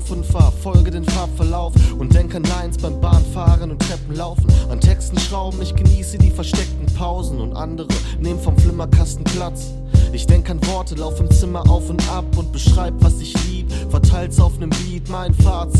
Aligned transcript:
auf 0.00 0.10
und 0.10 0.24
verfolge 0.24 0.90
den 0.90 1.04
Farbverlauf 1.04 1.74
und 1.98 2.14
denk 2.14 2.34
an 2.34 2.42
Lines 2.44 2.78
beim 2.78 2.98
Bahnfahren 3.00 3.70
und 3.70 3.82
Treppenlaufen. 3.82 4.46
An 4.70 4.80
Texten 4.80 5.18
schrauben, 5.18 5.60
ich 5.60 5.74
genieße 5.74 6.16
die 6.16 6.30
versteckten 6.30 6.86
Pausen 6.96 7.38
und 7.38 7.54
andere 7.54 7.88
nehmen 8.18 8.40
vom 8.40 8.56
Flimmerkasten 8.56 9.24
Platz. 9.24 9.72
Ich 10.12 10.26
denk 10.26 10.48
an 10.48 10.64
Worte, 10.66 10.94
lauf 10.94 11.20
im 11.20 11.30
Zimmer 11.30 11.68
auf 11.68 11.90
und 11.90 12.02
ab 12.10 12.24
und 12.36 12.50
beschreib, 12.50 12.94
was 13.00 13.20
ich 13.20 13.34
lieb. 13.46 13.70
Verteilt's 13.90 14.40
auf 14.40 14.58
nem 14.58 14.70
Beat, 14.70 15.08
mein 15.10 15.34
Fazit. 15.34 15.79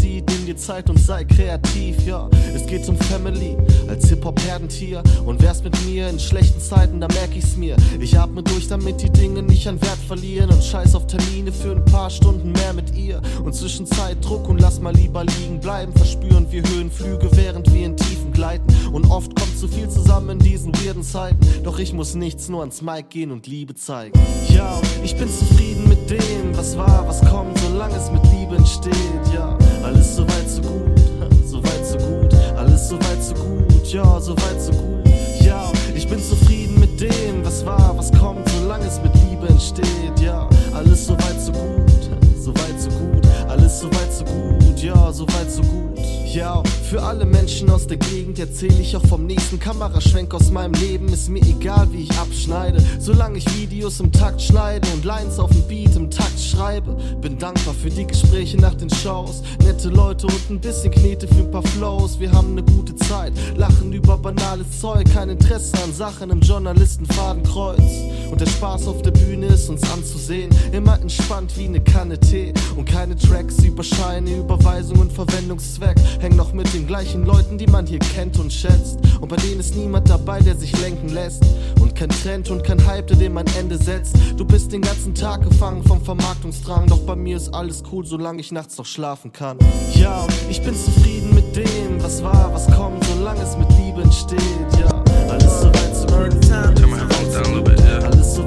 Zeit 0.60 0.90
und 0.90 0.98
sei 0.98 1.24
kreativ, 1.24 2.06
ja. 2.06 2.28
Es 2.54 2.66
geht 2.66 2.88
um 2.88 2.96
Family 2.96 3.56
als 3.88 4.08
Hip-Hop-Herdentier. 4.08 5.02
Und 5.24 5.42
wär's 5.42 5.62
mit 5.62 5.74
mir 5.86 6.08
in 6.08 6.18
schlechten 6.18 6.60
Zeiten, 6.60 7.00
da 7.00 7.08
merk 7.08 7.30
ich's 7.34 7.56
mir. 7.56 7.76
Ich 7.98 8.18
atme 8.18 8.42
durch, 8.42 8.68
damit 8.68 9.00
die 9.00 9.10
Dinge 9.10 9.42
nicht 9.42 9.66
an 9.66 9.80
Wert 9.80 9.98
verlieren. 10.06 10.50
Und 10.50 10.62
scheiß 10.62 10.94
auf 10.94 11.06
Termine 11.06 11.52
für 11.52 11.72
ein 11.72 11.84
paar 11.86 12.10
Stunden 12.10 12.52
mehr 12.52 12.72
mit 12.72 12.94
ihr. 12.94 13.20
Und 13.44 13.54
zwischen 13.54 13.86
Druck 14.20 14.48
und 14.48 14.60
lass 14.60 14.80
mal 14.80 14.94
lieber 14.94 15.24
liegen 15.24 15.60
bleiben. 15.60 15.92
Verspüren 15.92 16.46
wir 16.50 16.62
Höhenflüge, 16.62 17.28
während 17.32 17.72
wir 17.72 17.86
in 17.86 17.96
Tiefen 17.96 18.32
gleiten. 18.32 18.66
Und 18.92 19.10
oft 19.10 19.34
kommt 19.34 19.58
zu 19.58 19.68
viel 19.68 19.88
zusammen 19.88 20.30
in 20.30 20.38
diesen 20.38 20.74
weirden 20.74 21.02
Zeiten. 21.02 21.38
Doch 21.62 21.78
ich 21.78 21.92
muss 21.92 22.14
nichts, 22.14 22.48
nur 22.48 22.60
ans 22.60 22.82
Mic 22.82 23.08
gehen 23.10 23.30
und 23.30 23.46
Liebe 23.46 23.74
zeigen. 23.74 24.18
Ja, 24.48 24.80
ich 25.02 25.16
bin 25.16 25.28
zufrieden 25.28 25.88
mit 25.88 26.10
dem, 26.10 26.56
was 26.56 26.76
war, 26.76 27.06
was 27.06 27.20
kommt, 27.20 27.58
solange 27.58 27.96
es 27.96 28.10
mit 28.10 28.22
Liebe 28.32 28.56
entsteht. 28.56 28.94
Ja, 29.32 29.56
alles 29.82 30.16
so 30.16 30.22
weit, 30.24 30.49
so 30.50 30.62
gut, 30.62 31.00
so 31.46 31.62
weit, 31.62 31.86
so 31.86 31.98
gut, 31.98 32.34
alles 32.56 32.88
so 32.88 32.96
weit, 32.96 33.22
so 33.22 33.34
gut, 33.34 33.92
ja, 33.92 34.20
so 34.20 34.36
weit, 34.36 34.60
so 34.60 34.72
gut. 34.72 35.08
Ja, 35.44 35.70
ich 35.94 36.06
bin 36.08 36.22
zufrieden 36.22 36.78
mit 36.80 37.00
dem, 37.00 37.44
was 37.44 37.64
war, 37.64 37.96
was 37.96 38.10
kommt, 38.12 38.48
solange 38.48 38.86
es 38.86 39.00
mit 39.02 39.12
Liebe 39.14 39.48
entsteht. 39.48 40.20
Ja, 40.20 40.48
alles 40.72 41.06
so 41.06 41.14
weit, 41.14 41.40
so 41.40 41.52
gut, 41.52 42.10
so 42.42 42.54
weit, 42.54 42.80
so 42.80 42.90
gut, 42.90 43.26
alles 43.48 43.80
so 43.80 43.86
weit, 43.88 44.12
so 44.12 44.24
gut, 44.24 44.82
ja, 44.82 45.12
so 45.12 45.26
weit, 45.28 45.50
so 45.50 45.62
gut. 45.62 46.19
Ja, 46.32 46.62
für 46.88 47.02
alle 47.02 47.26
Menschen 47.26 47.68
aus 47.70 47.88
der 47.88 47.96
Gegend 47.96 48.38
erzähle 48.38 48.80
ich 48.80 48.94
auch 48.96 49.04
vom 49.04 49.26
nächsten 49.26 49.58
Kameraschwenk 49.58 50.32
aus 50.32 50.52
meinem 50.52 50.74
Leben. 50.74 51.08
Ist 51.08 51.28
mir 51.28 51.42
egal, 51.42 51.88
wie 51.90 52.02
ich 52.04 52.18
abschneide, 52.18 52.80
solange 53.00 53.38
ich 53.38 53.56
Videos 53.56 53.98
im 53.98 54.12
Takt 54.12 54.40
schneide 54.40 54.86
und 54.94 55.04
Lines 55.04 55.40
auf 55.40 55.50
dem 55.50 55.66
Beat 55.66 55.96
im 55.96 56.08
Takt 56.08 56.38
schreibe. 56.38 56.96
Bin 57.20 57.36
dankbar 57.36 57.74
für 57.74 57.90
die 57.90 58.06
Gespräche 58.06 58.58
nach 58.58 58.74
den 58.74 58.90
Shows, 58.90 59.42
nette 59.64 59.88
Leute 59.88 60.28
und 60.28 60.50
ein 60.50 60.60
bisschen 60.60 60.92
Knete 60.92 61.26
für 61.26 61.40
ein 61.40 61.50
paar 61.50 61.64
Flows. 61.64 62.20
Wir 62.20 62.30
haben 62.30 62.52
eine 62.52 62.62
gute 62.62 62.94
Zeit, 62.94 63.32
lachen 63.56 63.92
über 63.92 64.16
banales 64.16 64.80
Zeug, 64.80 65.12
kein 65.12 65.30
Interesse 65.30 65.82
an 65.82 65.92
Sachen 65.92 66.30
im 66.30 66.40
Journalistenfadenkreuz. 66.40 67.82
Und 68.30 68.40
der 68.40 68.46
Spaß 68.46 68.86
auf 68.86 69.02
der 69.02 69.10
Bühne 69.10 69.46
ist 69.46 69.68
uns 69.68 69.82
anzusehen, 69.90 70.50
immer 70.70 71.00
entspannt 71.00 71.52
wie 71.56 71.64
eine 71.64 71.80
Kanne 71.80 72.20
Tee 72.20 72.54
und 72.76 72.84
keine 72.84 73.16
Tracks 73.16 73.58
über 73.64 73.82
Scheine, 73.82 74.36
Überweisung 74.36 75.00
und 75.00 75.12
Verwendungszweck. 75.12 75.96
Häng 76.20 76.36
noch 76.36 76.52
mit 76.52 76.72
den 76.74 76.86
gleichen 76.86 77.24
Leuten, 77.24 77.56
die 77.56 77.66
man 77.66 77.86
hier 77.86 77.98
kennt 77.98 78.38
und 78.38 78.52
schätzt. 78.52 78.98
Und 79.20 79.28
bei 79.28 79.36
denen 79.36 79.58
ist 79.58 79.74
niemand 79.74 80.08
dabei, 80.10 80.40
der 80.40 80.54
sich 80.54 80.78
lenken 80.80 81.08
lässt. 81.08 81.42
Und 81.80 81.94
kein 81.94 82.10
Trend 82.10 82.50
und 82.50 82.62
kein 82.62 82.84
Hype, 82.86 83.06
der 83.06 83.16
dem 83.16 83.38
ein 83.38 83.46
Ende 83.58 83.78
setzt. 83.78 84.14
Du 84.36 84.44
bist 84.44 84.70
den 84.70 84.82
ganzen 84.82 85.14
Tag 85.14 85.42
gefangen 85.42 85.82
vom 85.82 86.02
Vermarktungsdrang. 86.02 86.86
Doch 86.88 87.00
bei 87.00 87.16
mir 87.16 87.38
ist 87.38 87.54
alles 87.54 87.82
cool, 87.90 88.04
solange 88.04 88.40
ich 88.40 88.52
nachts 88.52 88.76
noch 88.76 88.84
schlafen 88.84 89.32
kann. 89.32 89.56
Ja, 89.94 90.26
ich 90.50 90.62
bin 90.62 90.74
zufrieden 90.74 91.34
mit 91.34 91.56
dem, 91.56 92.02
was 92.02 92.22
war, 92.22 92.52
was 92.52 92.66
kommt, 92.66 93.02
solange 93.04 93.40
es 93.40 93.56
mit 93.56 93.68
Liebe 93.78 94.02
entsteht. 94.02 94.40
Ja, 94.78 95.02
alles 95.30 95.60
so 95.62 95.68
weit, 95.68 95.96
so. 95.96 96.06
Turn 96.06 96.90
my 96.90 96.98
headphones 96.98 97.34
down 97.34 97.44
a 97.46 97.48
little 97.48 97.62
bit, 97.62 97.80
yeah. 97.80 98.06
Alles 98.06 98.34
so. 98.34 98.44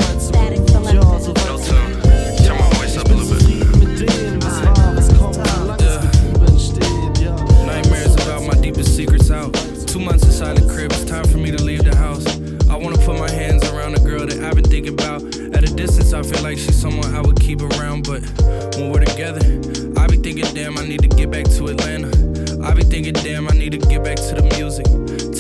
Like 16.54 16.62
she's 16.62 16.80
someone 16.80 17.16
I 17.16 17.22
would 17.22 17.40
keep 17.40 17.62
around, 17.62 18.06
but 18.06 18.22
when 18.78 18.92
we're 18.92 19.04
together, 19.04 19.42
I 19.98 20.06
be 20.06 20.18
thinking, 20.18 20.46
damn, 20.54 20.78
I 20.78 20.86
need 20.86 21.02
to 21.02 21.08
get 21.08 21.32
back 21.32 21.46
to 21.46 21.66
Atlanta. 21.66 22.10
I 22.64 22.76
be 22.76 22.84
thinking, 22.84 23.14
damn, 23.14 23.48
I 23.48 23.54
need 23.54 23.72
to 23.72 23.80
get 23.80 24.04
back 24.04 24.18
to 24.18 24.36
the 24.36 24.44
music. 24.54 24.86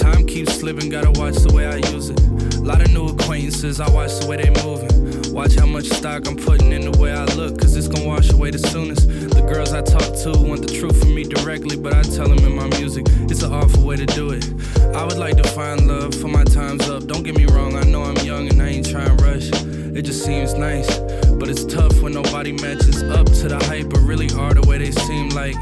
Time 0.02 0.26
keeps 0.26 0.56
slipping, 0.56 0.90
gotta 0.90 1.12
watch 1.12 1.36
the 1.36 1.54
way 1.54 1.68
I 1.68 1.76
use 1.94 2.10
it. 2.10 2.20
A 2.56 2.62
lot 2.62 2.82
of 2.82 2.92
new 2.92 3.10
acquaintances, 3.10 3.80
I 3.80 3.88
watch 3.92 4.18
the 4.20 4.26
way 4.26 4.38
they 4.38 4.50
moving. 4.64 4.90
Watch 5.32 5.54
how 5.54 5.68
much 5.68 5.86
stock 5.86 6.28
I'm 6.28 6.36
putting 6.36 6.72
in 6.72 6.90
the 6.90 6.98
way 6.98 7.12
I 7.12 7.26
look, 7.36 7.62
cause 7.62 7.76
it's 7.76 7.88
gonna 7.88 8.08
wash 8.08 8.32
away 8.32 8.50
the 8.50 8.58
soonest. 8.58 9.08
The 9.08 9.42
girls 9.42 9.72
I 9.72 9.82
talk 9.82 10.18
to 10.24 10.32
want 10.32 10.66
the 10.66 10.74
truth 10.74 11.00
from 11.00 11.14
me 11.14 11.26
directly, 11.26 11.78
but 11.78 11.94
I 11.94 12.02
tell 12.02 12.28
them 12.28 12.40
in 12.40 12.56
my 12.56 12.68
music, 12.80 13.06
it's 13.30 13.44
an 13.44 13.54
awful 13.54 13.84
way 13.84 13.98
to 13.98 14.08
do 14.08 14.32
it. 14.32 14.44
I 14.96 15.04
would 15.04 15.18
like 15.18 15.38
to 15.38 15.48
find 15.50 15.88
love 15.88 16.16
for 16.16 16.28
my 16.28 16.44
time's 16.44 16.90
up. 16.90 17.06
Don't 17.06 17.22
get 17.22 17.38
me 17.38 17.46
wrong, 17.46 17.76
I 17.76 17.84
know 17.84 18.02
I'm 18.02 18.18
young 18.26 18.48
and 18.50 18.63
It 19.96 20.06
just 20.06 20.26
seems 20.26 20.56
nice, 20.56 21.00
but 21.38 21.50
it's 21.50 21.64
tough 21.66 22.02
when 22.02 22.14
nobody 22.14 22.52
matches 22.52 23.04
up 23.04 23.28
to 23.28 23.48
the 23.48 23.64
hype, 23.66 23.90
but 23.90 24.00
really 24.00 24.28
are 24.32 24.52
the 24.52 24.68
way 24.68 24.80
they 24.80 24.90
seem 24.90 25.30
like. 25.30 25.56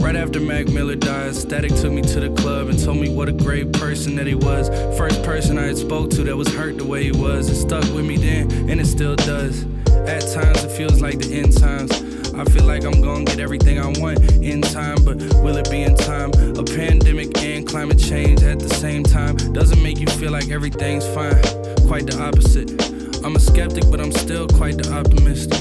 Right 0.00 0.14
after 0.14 0.38
Mac 0.38 0.68
Miller 0.68 0.94
died, 0.94 1.34
Static 1.34 1.74
took 1.74 1.92
me 1.92 2.02
to 2.02 2.20
the 2.20 2.30
club 2.40 2.68
and 2.68 2.78
told 2.78 2.98
me 2.98 3.12
what 3.12 3.28
a 3.28 3.32
great 3.32 3.72
person 3.72 4.14
that 4.14 4.28
he 4.28 4.36
was. 4.36 4.68
First 4.96 5.24
person 5.24 5.58
I 5.58 5.62
had 5.62 5.76
spoke 5.76 6.10
to 6.10 6.22
that 6.22 6.36
was 6.36 6.46
hurt 6.54 6.78
the 6.78 6.84
way 6.84 7.02
he 7.02 7.10
was. 7.10 7.50
It 7.50 7.56
stuck 7.56 7.82
with 7.92 8.06
me 8.06 8.16
then, 8.16 8.70
and 8.70 8.80
it 8.80 8.86
still 8.86 9.16
does. 9.16 9.64
At 10.06 10.20
times 10.32 10.62
it 10.62 10.70
feels 10.70 11.02
like 11.02 11.18
the 11.18 11.34
end 11.34 11.56
times. 11.56 11.90
I 12.32 12.44
feel 12.44 12.64
like 12.64 12.84
I'm 12.84 13.00
gonna 13.02 13.24
get 13.24 13.40
everything 13.40 13.80
I 13.80 13.88
want 13.98 14.20
in 14.40 14.62
time, 14.62 14.98
but 15.04 15.16
will 15.42 15.56
it 15.56 15.68
be 15.68 15.82
in 15.82 15.96
time? 15.96 16.30
A 16.56 16.62
pandemic 16.62 17.36
and 17.38 17.66
climate 17.66 17.98
change 17.98 18.44
at 18.44 18.60
the 18.60 18.72
same 18.76 19.02
time 19.02 19.34
doesn't 19.52 19.82
make 19.82 19.98
you 19.98 20.06
feel 20.06 20.30
like 20.30 20.50
everything's 20.50 21.06
fine. 21.08 21.42
Quite 21.88 22.06
the 22.06 22.16
opposite. 22.22 22.95
I'm 23.26 23.34
a 23.34 23.40
skeptic, 23.40 23.82
but 23.90 24.00
I'm 24.00 24.12
still 24.12 24.46
quite 24.46 24.78
the 24.78 24.94
optimist. 24.94 25.52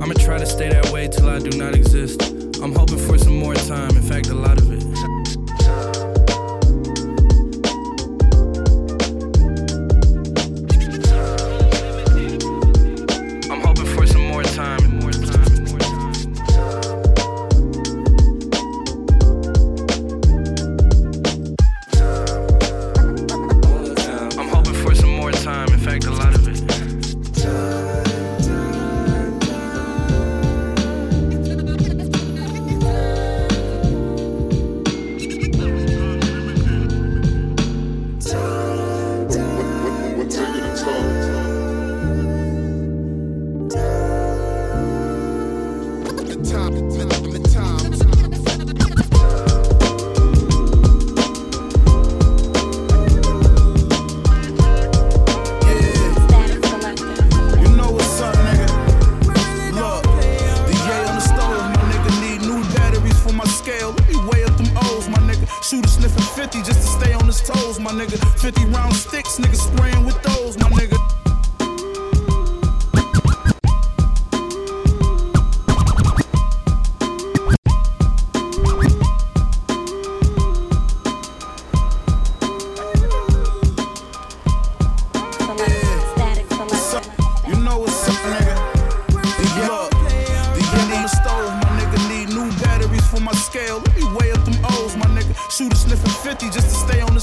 I'ma 0.00 0.12
try 0.14 0.38
to 0.38 0.44
stay 0.44 0.70
that 0.70 0.90
way 0.90 1.06
till 1.06 1.28
I 1.28 1.38
do 1.38 1.56
not 1.56 1.72
exist. 1.72 2.20
I'm 2.60 2.72
hoping 2.72 2.98
for 2.98 3.16
some 3.16 3.36
more 3.36 3.54
time, 3.54 3.94
in 3.94 4.02
fact, 4.02 4.26
a 4.30 4.34
lot 4.34 4.58
of 4.58 4.72
it. 4.72 4.81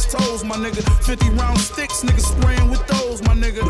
His 0.03 0.13
toes, 0.13 0.43
my 0.43 0.55
nigga. 0.55 0.81
50 1.03 1.29
round 1.31 1.57
sticks, 1.59 2.03
nigga 2.03 2.19
spraying 2.19 2.69
with 2.69 2.85
those, 2.87 3.21
my 3.23 3.33
nigga. 3.33 3.63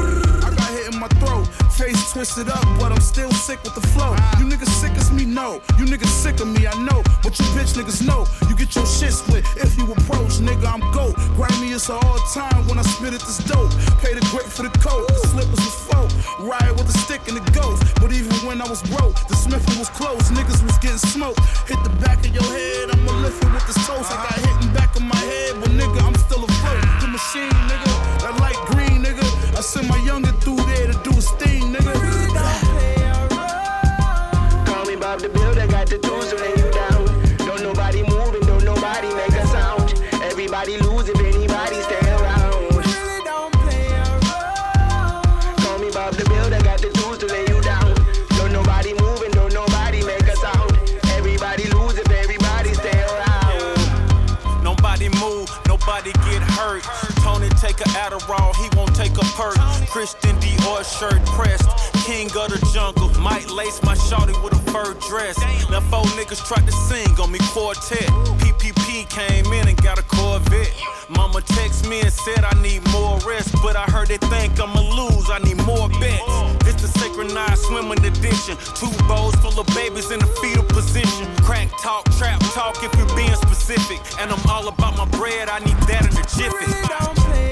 I 0.44 0.50
got 0.56 0.70
hit 0.70 0.94
in 0.94 1.00
my 1.00 1.08
throat, 1.20 1.48
face 1.80 2.12
twisted 2.12 2.50
up, 2.50 2.66
but 2.78 2.92
I'm 2.92 3.00
still 3.00 3.31
sick 3.31 3.64
with 3.64 3.74
the 3.74 3.86
flow. 3.96 4.12
You 4.38 4.46
niggas 4.52 4.68
sick 4.68 4.92
as 5.00 5.12
me, 5.12 5.24
no. 5.24 5.62
You 5.80 5.86
niggas 5.88 6.12
sick 6.12 6.42
of 6.42 6.48
me, 6.48 6.68
I 6.68 6.76
know. 6.84 7.00
But 7.24 7.40
you 7.40 7.46
bitch 7.56 7.72
niggas 7.80 8.06
know. 8.06 8.28
You 8.50 8.56
get 8.56 8.76
your 8.76 8.86
shit 8.86 9.14
split 9.14 9.46
if 9.56 9.78
you 9.78 9.86
approach, 9.88 10.44
nigga. 10.44 10.68
I'm 10.68 10.84
goat. 10.92 11.16
Grimy 11.40 11.72
is 11.72 11.90
all 11.90 12.18
time 12.36 12.68
when 12.68 12.78
I 12.78 12.84
spit 12.84 13.14
at 13.14 13.24
this 13.24 13.40
dope. 13.48 13.72
Pay 14.04 14.14
the 14.14 14.24
grip 14.31 14.44
for 14.44 14.64
the 14.68 14.74
coat, 14.84 15.08
the 15.08 15.28
slippers 15.31 15.64
was 15.64 15.78
folk. 15.88 16.10
Ride 16.44 16.72
with 16.76 16.94
a 16.94 16.98
stick 17.06 17.22
and 17.30 17.38
the 17.40 17.46
ghost. 17.52 17.81
But 18.02 18.12
even 18.12 18.36
when 18.46 18.60
I 18.62 18.68
was 18.68 18.84
broke, 18.92 19.16
the 19.31 19.36
smithing 19.36 19.80
was 19.80 19.90
closed. 19.90 20.28
Niggas 20.36 20.60
was 20.68 20.78
getting 20.84 21.04
smoked. 21.16 21.40
Hit 21.72 21.80
the 21.88 21.96
back 22.04 22.20
of 22.28 22.31
your 22.36 22.50
head, 22.60 22.92
I'ma 22.92 23.14
lift 23.24 23.40
it 23.42 23.52
with 23.56 23.66
this 23.68 23.80
toast. 23.88 24.12
I 24.12 24.20
got 24.28 24.36
hit 24.36 24.56
in 24.68 24.74
back 24.76 24.92
of 25.00 25.04
my 25.04 25.24
head, 25.31 25.56
but 25.62 25.72
nigga, 25.80 26.00
I'm 26.04 26.16
still 26.28 26.44
afloat. 26.44 26.84
The 27.00 27.08
machine, 27.08 27.56
nigga, 27.72 27.94
that 28.28 28.36
light 28.44 28.60
green, 28.68 29.00
nigga. 29.00 29.24
I 29.56 29.62
send 29.62 29.88
my 29.88 30.00
younger 30.04 30.34
through 30.44 30.58
do 31.04 31.12
thing, 31.12 31.74
nigga. 31.74 31.94
Call 34.66 34.86
me 34.86 34.96
Bob 34.96 35.19
the 35.19 35.30
Builder, 35.30 35.68
got 35.68 35.88
the 35.88 35.98
tools 35.98 36.30
to 36.30 36.36
lay 36.36 36.50
you 36.50 36.72
down. 36.72 36.99
Christian 59.89 60.36
Dior 60.38 60.86
shirt 60.86 61.25
pressed. 61.25 61.68
King 62.06 62.27
of 62.38 62.53
the 62.53 62.62
jungle, 62.74 63.09
might 63.19 63.50
lace 63.50 63.81
my 63.81 63.95
shawty 63.95 64.38
with 64.44 64.53
a 64.53 64.71
fur 64.71 64.94
dress. 65.09 65.38
Now 65.69 65.81
four 65.81 66.06
niggas 66.13 66.45
tried 66.45 66.65
to 66.68 66.71
sing 66.71 67.19
on 67.19 67.31
me 67.31 67.39
quartet. 67.50 68.06
PPP 68.38 69.09
came 69.09 69.51
in 69.51 69.68
and 69.68 69.77
got 69.81 69.97
a 69.97 70.03
Corvette. 70.03 70.74
Mama 71.09 71.41
text 71.41 71.89
me 71.89 72.01
and 72.01 72.13
said 72.13 72.44
I 72.44 72.53
need 72.62 72.86
more 72.91 73.18
rest, 73.25 73.53
but 73.63 73.75
I 73.75 73.83
heard 73.86 74.09
they 74.09 74.18
think 74.30 74.59
I'ma 74.59 74.80
lose. 74.80 75.30
I 75.30 75.39
need 75.39 75.57
more 75.65 75.89
bets. 75.97 76.21
It's 76.69 76.81
the 76.83 76.89
synchronized 77.00 77.63
swimming 77.63 78.06
edition. 78.06 78.57
Two 78.77 78.94
bowls 79.07 79.33
full 79.42 79.59
of 79.59 79.68
babies 79.74 80.12
in 80.12 80.21
a 80.21 80.27
fetal 80.38 80.65
position. 80.65 81.25
Crack 81.42 81.69
talk, 81.81 82.06
trap 82.13 82.39
talk 82.53 82.77
if 82.83 82.94
you're 82.94 83.15
being 83.15 83.35
specific. 83.35 84.00
And 84.21 84.31
I'm 84.31 84.50
all 84.50 84.68
about 84.68 84.97
my 84.97 85.06
bread, 85.18 85.50
I 85.50 85.59
need 85.59 85.77
that 85.89 86.06
in 86.06 86.13
a 86.13 86.25
jiffy. 86.30 87.49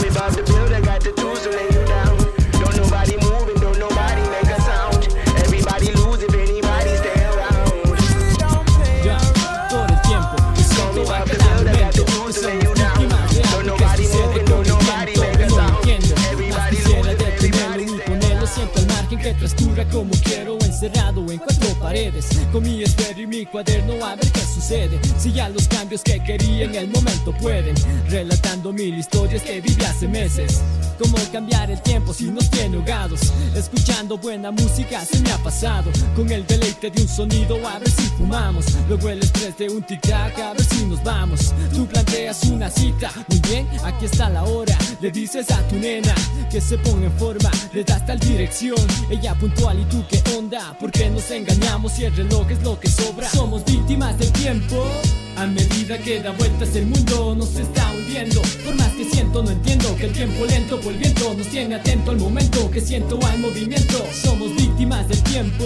Me 0.00 0.08
the 0.10 0.80
got 0.84 1.00
the 1.00 1.12
tools 1.12 1.42
to 1.42 1.50
lay 1.50 1.66
you 1.74 1.84
down. 1.86 2.16
Don't 2.60 2.76
nobody 2.76 3.16
move 3.18 3.48
and 3.48 3.60
don't 3.60 3.78
nobody 3.78 4.22
make 4.30 4.46
a 4.46 4.60
sound. 4.62 5.08
Everybody 5.42 5.92
lose 5.92 6.22
if 6.22 6.34
anybody 6.34 6.96
stay 7.02 7.18
around. 7.26 7.98
Ya, 9.04 9.18
todo 9.68 9.86
el 9.86 10.00
tiempo. 10.02 10.36
Me 10.54 10.62
siento 10.62 11.02
a 11.12 11.24
cada 11.24 11.62
momento 11.62 12.04
que 12.04 12.12
somos 12.12 12.74
víctimas 12.74 13.34
de 13.34 13.42
algo 13.42 13.76
que 13.76 13.88
sucede 14.06 14.44
con 14.44 14.58
el 14.58 15.06
viento 15.14 15.48
No 15.48 15.68
lo 15.68 15.78
entiendo, 15.78 16.14
más 16.56 16.70
quisiera 16.70 17.14
detenerlo 17.14 17.82
y 17.82 18.00
ponerlo 18.00 18.46
siempre 18.46 18.82
al 18.82 18.86
margen. 18.86 19.18
Que 19.18 19.34
transcurra 19.34 19.84
como 19.90 20.10
quiero 20.22 20.58
Encerrado 20.60 21.20
en 21.30 21.38
cuatro 21.38 21.67
paredes. 21.78 22.26
Con 22.52 22.62
mi 22.62 22.82
esfero 22.82 23.20
y 23.20 23.26
mi 23.26 23.46
cuaderno 23.46 24.04
a 24.04 24.14
ver 24.16 24.30
qué 24.32 24.40
sucede. 24.40 24.98
Si 25.18 25.32
ya 25.32 25.48
los 25.48 25.68
cambios 25.68 26.02
que 26.02 26.22
quería 26.22 26.64
en 26.64 26.74
el 26.74 26.88
momento 26.88 27.32
pueden. 27.40 27.74
Relatando 28.08 28.72
mil 28.72 28.98
historias 28.98 29.42
que 29.42 29.60
viví 29.60 29.84
hace 29.84 30.08
meses. 30.08 30.60
Cómo 30.98 31.16
cambiar 31.32 31.70
el 31.70 31.80
tiempo 31.82 32.12
si 32.12 32.24
nos 32.24 32.50
tiene 32.50 32.76
ahogados. 32.76 33.20
Escuchando 33.54 34.18
buena 34.18 34.50
música 34.50 35.04
se 35.04 35.20
me 35.20 35.30
ha 35.30 35.38
pasado. 35.38 35.90
Con 36.16 36.30
el 36.30 36.46
deleite 36.46 36.90
de 36.90 37.02
un 37.02 37.08
sonido 37.08 37.56
a 37.66 37.78
ver 37.78 37.90
si 37.90 38.02
fumamos. 38.16 38.66
Luego 38.88 39.08
el 39.08 39.20
estrés 39.20 39.56
de 39.58 39.68
un 39.68 39.82
tic-tac 39.84 40.38
a 40.38 40.54
ver 40.54 40.64
si 40.64 40.84
nos 40.86 41.02
vamos. 41.04 41.54
Tú 41.72 41.86
planteas 41.86 42.42
una 42.44 42.70
cita, 42.70 43.12
muy 43.28 43.40
bien, 43.40 43.68
aquí 43.84 44.06
está 44.06 44.28
la 44.28 44.42
hora. 44.44 44.76
Le 45.00 45.10
dices 45.10 45.50
a 45.50 45.62
tu 45.68 45.76
nena 45.76 46.14
que 46.50 46.60
se 46.60 46.76
ponga 46.78 47.06
en 47.06 47.12
forma 47.12 47.50
Le 47.72 47.84
das 47.84 48.04
tal 48.04 48.18
dirección, 48.18 48.78
ella 49.10 49.34
puntual 49.34 49.78
y 49.78 49.84
tú 49.84 50.02
qué 50.08 50.20
onda 50.36 50.76
Porque 50.80 51.08
nos 51.10 51.30
engañamos 51.30 51.67
y 51.98 52.04
el 52.04 52.16
reloj 52.16 52.50
es 52.50 52.62
lo 52.62 52.80
que 52.80 52.88
sobra. 52.88 53.28
Somos 53.28 53.64
víctimas 53.64 54.18
del 54.18 54.32
tiempo. 54.32 54.84
A 55.36 55.46
medida 55.46 55.98
que 55.98 56.20
da 56.20 56.32
vueltas 56.32 56.74
el 56.74 56.86
mundo 56.86 57.34
nos 57.36 57.54
está 57.56 57.92
hundiendo. 57.92 58.40
Por 58.64 58.74
más 58.74 58.90
que 58.92 59.04
siento 59.04 59.42
no 59.42 59.50
entiendo 59.50 59.94
que 59.96 60.06
el 60.06 60.12
tiempo 60.12 60.44
lento 60.46 60.80
por 60.80 60.92
el 60.92 60.98
viento 60.98 61.34
Nos 61.34 61.46
tiene 61.48 61.74
atento 61.76 62.10
al 62.10 62.16
momento 62.16 62.70
que 62.70 62.80
siento 62.80 63.18
al 63.24 63.38
movimiento. 63.38 64.04
Somos 64.12 64.54
víctimas 64.56 65.08
del 65.08 65.22
tiempo 65.22 65.64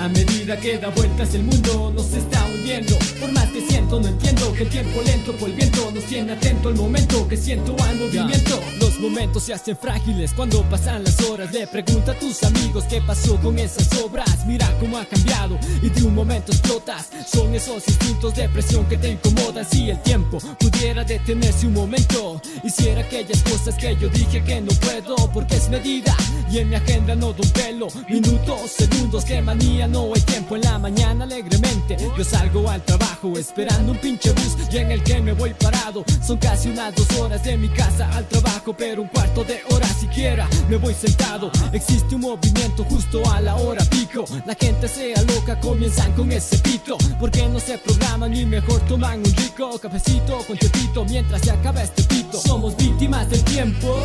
a 0.00 0.08
medida 0.08 0.56
que 0.58 0.78
da 0.78 0.88
vueltas 0.90 1.34
el 1.34 1.44
mundo 1.44 1.92
nos 1.94 2.12
está 2.12 2.44
hundiendo. 2.46 2.96
Por 3.20 3.32
más 3.32 3.48
que 3.50 3.60
siento 3.60 4.00
no 4.00 4.08
entiendo 4.08 4.52
que 4.52 4.64
el 4.64 4.68
tiempo 4.68 5.02
lento 5.02 5.32
por 5.32 5.48
el 5.48 5.56
viento. 5.56 5.90
Nos 5.92 6.04
tiene 6.04 6.32
atento 6.32 6.68
al 6.68 6.74
momento 6.74 7.28
que 7.28 7.36
siento 7.36 7.76
al 7.84 7.96
movimiento. 7.96 8.60
Los 8.80 8.98
momentos 8.98 9.44
se 9.44 9.54
hacen 9.54 9.76
frágiles 9.76 10.32
cuando 10.34 10.62
pasan 10.68 11.04
las 11.04 11.20
horas. 11.22 11.52
Le 11.52 11.66
pregunta 11.66 12.12
a 12.12 12.18
tus 12.18 12.42
amigos 12.42 12.84
qué 12.84 13.00
pasó 13.00 13.36
con 13.40 13.58
esas 13.58 13.88
obras. 14.00 14.46
Mira 14.46 14.68
cómo 14.80 14.98
ha 14.98 15.04
cambiado 15.04 15.58
y 15.82 15.88
de 15.90 16.02
un 16.02 16.14
momento 16.14 16.52
explotas. 16.52 17.08
Son 17.32 17.54
esos 17.54 17.86
instintos 17.86 18.34
de 18.34 18.48
presión 18.48 18.84
que 18.86 18.96
te 18.96 19.10
incomodan. 19.10 19.64
Si 19.64 19.90
el 19.90 20.00
tiempo 20.02 20.38
pudiera 20.58 21.04
detenerse 21.04 21.66
un 21.66 21.74
momento 21.74 22.40
Hiciera 22.62 23.00
aquellas 23.02 23.42
cosas 23.42 23.74
que 23.76 23.96
yo 23.96 24.08
dije 24.08 24.42
que 24.42 24.60
no 24.60 24.72
puedo 24.74 25.16
Porque 25.32 25.56
es 25.56 25.68
medida 25.68 26.16
y 26.50 26.58
en 26.58 26.68
mi 26.68 26.76
agenda 26.76 27.14
no 27.14 27.32
doy 27.32 27.48
pelo. 27.48 27.88
Minutos, 28.08 28.70
segundos, 28.70 29.24
que 29.24 29.40
manía 29.42 29.83
no 29.88 30.12
hay 30.14 30.20
tiempo 30.22 30.56
en 30.56 30.62
la 30.62 30.78
mañana 30.78 31.24
alegremente. 31.24 31.96
Yo 32.16 32.24
salgo 32.24 32.68
al 32.70 32.82
trabajo 32.82 33.38
esperando 33.38 33.92
un 33.92 33.98
pinche 33.98 34.32
bus 34.32 34.56
y 34.70 34.78
en 34.78 34.90
el 34.90 35.02
que 35.02 35.20
me 35.20 35.32
voy 35.32 35.54
parado. 35.54 36.04
Son 36.26 36.38
casi 36.38 36.70
unas 36.70 36.94
dos 36.94 37.10
horas 37.18 37.42
de 37.44 37.56
mi 37.56 37.68
casa 37.68 38.08
al 38.14 38.26
trabajo 38.28 38.74
Pero 38.76 39.02
un 39.02 39.08
cuarto 39.08 39.44
de 39.44 39.60
hora 39.70 39.86
siquiera 39.86 40.48
me 40.68 40.76
voy 40.76 40.94
sentado. 40.94 41.50
Existe 41.72 42.14
un 42.14 42.22
movimiento 42.22 42.84
justo 42.84 43.22
a 43.30 43.40
la 43.40 43.56
hora 43.56 43.84
pico. 43.86 44.24
La 44.46 44.54
gente 44.54 44.88
sea 44.88 45.20
loca, 45.22 45.58
comienzan 45.60 46.12
con 46.12 46.30
ese 46.32 46.58
pito. 46.58 46.96
Porque 47.20 47.46
no 47.48 47.60
se 47.60 47.78
programan 47.78 48.34
y 48.34 48.44
mejor 48.44 48.80
toman 48.86 49.18
un 49.18 49.36
rico 49.36 49.78
cafecito 49.78 50.38
con 50.46 50.56
chepito 50.56 51.04
Mientras 51.04 51.42
se 51.42 51.50
acaba 51.50 51.82
este 51.82 52.02
pito 52.04 52.38
Somos 52.38 52.76
víctimas 52.76 53.28
del 53.28 53.42
tiempo. 53.44 53.96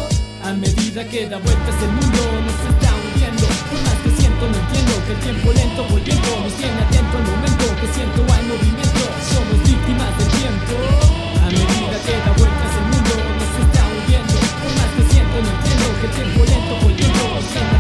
A 0.44 0.54
medida 0.54 1.04
que 1.06 1.28
da 1.28 1.38
vueltas 1.38 1.84
el 1.84 1.92
mundo 1.92 2.18
nos 2.46 2.76
está 2.76 2.89
más 3.84 3.98
que 4.04 4.12
siento 4.22 4.48
no 4.48 4.58
entiendo 4.58 4.94
que 5.06 5.14
el 5.14 5.20
tiempo 5.20 5.52
lento 5.54 5.84
volviendo 5.90 6.30
Nos 6.44 6.54
tiene 6.54 6.82
atento 6.82 7.18
al 7.18 7.24
momento 7.24 7.66
que 7.82 7.88
siento 7.94 8.20
al 8.34 8.44
movimiento. 8.48 9.02
Somos 9.32 9.58
víctimas 9.64 10.12
del 10.18 10.30
tiempo. 10.40 10.74
A 11.44 11.48
medida 11.50 11.96
que 12.06 12.14
da 12.26 12.32
vueltas 12.38 12.72
el 12.80 12.86
mundo 12.92 13.14
nos 13.40 13.54
está 13.64 13.82
hundiendo. 13.88 14.36
Por 14.62 14.72
más 14.80 14.92
que 14.96 15.04
siento 15.14 15.36
no 15.44 15.50
entiendo 15.56 15.88
que 16.00 16.06
el 16.08 16.14
tiempo 16.18 16.40
lento 16.46 16.74
volviendo 16.84 17.24
Nos 17.36 17.48
tiene 17.54 17.79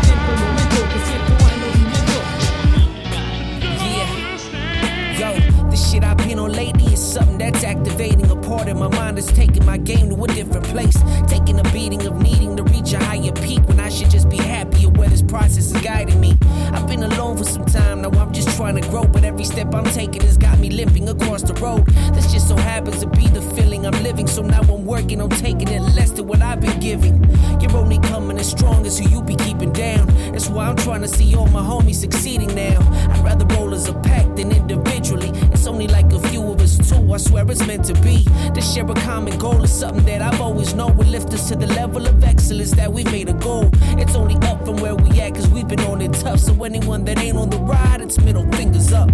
my 8.79 8.87
mind 8.87 9.17
is 9.19 9.27
taking 9.27 9.65
my 9.65 9.77
game 9.77 10.09
to 10.09 10.23
a 10.23 10.27
different 10.27 10.65
place. 10.67 10.97
Taking 11.27 11.59
a 11.59 11.63
beating 11.71 12.05
of 12.07 12.21
needing 12.21 12.55
to 12.55 12.63
reach 12.63 12.93
a 12.93 12.99
higher 13.03 13.33
peak 13.33 13.67
when 13.67 13.79
I 13.79 13.89
should 13.89 14.09
just 14.09 14.29
be 14.29 14.37
happy 14.37 14.85
of 14.85 14.97
where 14.97 15.09
this 15.09 15.21
process 15.21 15.71
is 15.71 15.81
guiding 15.81 16.19
me. 16.19 16.37
I've 16.71 16.87
been 16.87 17.03
alone 17.03 17.37
for 17.37 17.43
some 17.43 17.65
time, 17.65 18.01
now 18.01 18.09
I'm 18.11 18.31
just 18.31 18.55
trying 18.55 18.81
to 18.81 18.89
grow, 18.89 19.03
but 19.03 19.23
every 19.25 19.43
step 19.43 19.73
I'm 19.75 19.83
taking 19.85 20.21
has 20.21 20.37
got 20.37 20.57
me 20.59 20.69
limping 20.69 21.09
across 21.09 21.41
the 21.41 21.53
road. 21.55 21.85
This 22.13 22.31
just 22.31 22.47
so 22.47 22.55
happens 22.55 22.99
to 23.01 23.07
be 23.07 23.27
the 23.27 23.41
feeling 23.41 23.85
I'm 23.85 24.01
living, 24.03 24.27
so 24.27 24.41
now 24.41 24.61
I'm 24.61 24.85
working 24.85 25.21
on 25.21 25.29
taking 25.29 25.67
it 25.67 25.81
less 25.81 26.11
than 26.11 26.27
what 26.27 26.41
I've 26.41 26.61
been 26.61 26.79
giving. 26.79 27.23
You're 27.59 27.75
only 27.75 27.99
coming 27.99 28.37
as 28.37 28.49
strong 28.49 28.85
as 28.85 28.97
who 28.97 29.09
you 29.09 29.21
be 29.21 29.35
keeping 29.35 29.73
down. 29.73 30.07
That's 30.31 30.49
why 30.49 30.67
I'm 30.67 30.77
trying 30.77 31.01
to 31.01 31.07
see 31.07 31.35
all 31.35 31.47
my 31.47 31.61
homies 31.61 31.95
succeeding 31.95 32.53
now. 32.55 32.79
I'd 33.11 33.23
rather 33.23 33.45
roll 33.55 33.73
as 33.73 33.89
a 33.89 33.93
pack 33.93 34.25
than 34.35 34.51
individually. 34.51 35.31
It's 35.51 35.67
only 35.67 35.87
like 35.87 36.11
a 36.13 36.19
few 36.29 36.43
of 36.43 36.61
us 36.61 36.77
too. 36.77 37.13
I 37.13 37.17
swear 37.17 37.49
it's 37.51 37.65
meant 37.67 37.85
to 37.85 37.93
be. 38.01 38.23
To 38.53 38.61
share 38.69 38.85
a 38.85 38.93
common 38.93 39.35
goal 39.39 39.63
is 39.63 39.71
something 39.71 40.05
that 40.05 40.21
I've 40.21 40.39
always 40.39 40.75
known 40.75 40.95
will 40.95 41.07
lift 41.07 41.33
us 41.33 41.47
to 41.49 41.55
the 41.55 41.65
level 41.67 42.05
of 42.05 42.23
excellence 42.23 42.71
that 42.71 42.91
we've 42.91 43.11
made 43.11 43.27
a 43.27 43.33
goal. 43.33 43.69
It's 43.97 44.15
only 44.15 44.35
up 44.47 44.63
from 44.63 44.77
where 44.77 44.95
we 44.95 45.19
at, 45.19 45.33
cause 45.33 45.47
we've 45.47 45.67
been 45.67 45.79
on 45.81 46.01
it 46.01 46.13
tough. 46.13 46.39
So 46.39 46.63
anyone 46.63 47.03
that 47.05 47.17
ain't 47.17 47.37
on 47.37 47.49
the 47.49 47.57
ride, 47.57 48.01
it's 48.01 48.19
middle 48.19 48.49
fingers 48.51 48.93
up. 48.93 49.09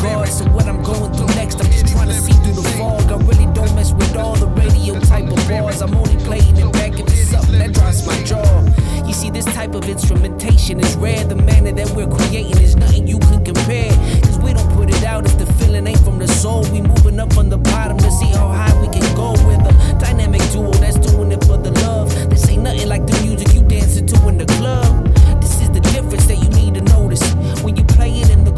Regard 0.00 0.28
to 0.28 0.44
what 0.50 0.66
I'm 0.66 0.82
going 0.82 1.12
through 1.12 1.26
next. 1.28 1.60
I'm 1.60 1.70
just 1.70 1.88
trying 1.88 2.08
to 2.08 2.14
see 2.14 2.32
through 2.32 2.54
the 2.54 2.68
fog. 2.76 3.12
I 3.12 3.16
really 3.24 3.46
don't 3.52 3.74
mess 3.74 3.92
with 3.92 4.16
all 4.16 4.34
the 4.34 4.46
radio 4.46 4.98
type 5.00 5.28
of 5.30 5.36
bars. 5.48 5.82
I'm 5.82 5.94
only 5.94 6.16
playing 6.24 6.56
it 6.56 6.72
back 6.72 6.92
if 6.98 7.06
it's 7.06 7.30
something 7.30 7.58
that 7.58 7.72
drops 7.72 8.06
my 8.06 8.16
jaw. 8.24 8.64
You 9.06 9.12
see, 9.12 9.30
this 9.30 9.44
type 9.46 9.74
of 9.74 9.84
instrumentation 9.88 10.80
is 10.80 10.96
rare. 10.96 11.24
The 11.24 11.36
manner 11.36 11.72
that 11.72 11.90
we're 11.90 12.08
creating 12.08 12.58
is 12.62 12.76
nothing 12.76 13.06
you 13.06 13.18
can 13.18 13.44
compare. 13.44 13.92
Cause 14.22 14.38
we 14.38 14.52
don't 14.52 14.70
put 14.74 14.88
it 14.90 15.04
out 15.04 15.26
if 15.26 15.36
the 15.38 15.46
feeling 15.54 15.86
ain't 15.86 16.00
from 16.00 16.18
the 16.18 16.28
soul. 16.28 16.62
We 16.72 16.80
moving 16.80 17.20
up 17.20 17.32
from 17.32 17.50
the 17.50 17.58
bottom 17.58 17.98
to 17.98 18.10
see 18.10 18.30
how 18.30 18.48
high 18.48 18.74
we 18.80 18.88
can 18.88 19.04
go 19.14 19.32
with 19.32 19.60
a 19.60 19.98
dynamic 20.00 20.42
duo 20.52 20.72
that's 20.72 20.98
doing 20.98 21.32
it 21.32 21.44
for 21.44 21.58
the 21.58 21.72
love. 21.82 22.08
This 22.30 22.48
ain't 22.48 22.62
nothing 22.62 22.88
like 22.88 23.06
the 23.06 23.20
music 23.22 23.52
you 23.54 23.62
dancing 23.62 24.06
to 24.06 24.28
in 24.28 24.38
the 24.38 24.46
club. 24.46 25.06
This 25.40 25.60
is 25.60 25.70
the 25.70 25.80
difference 25.80 26.26
that 26.26 26.38
you 26.38 26.48
need 26.50 26.74
to 26.74 26.82
notice. 26.96 27.22
When 27.62 27.76
you 27.76 27.84
play 27.84 28.12
it 28.20 28.30
in 28.30 28.44
the 28.44 28.49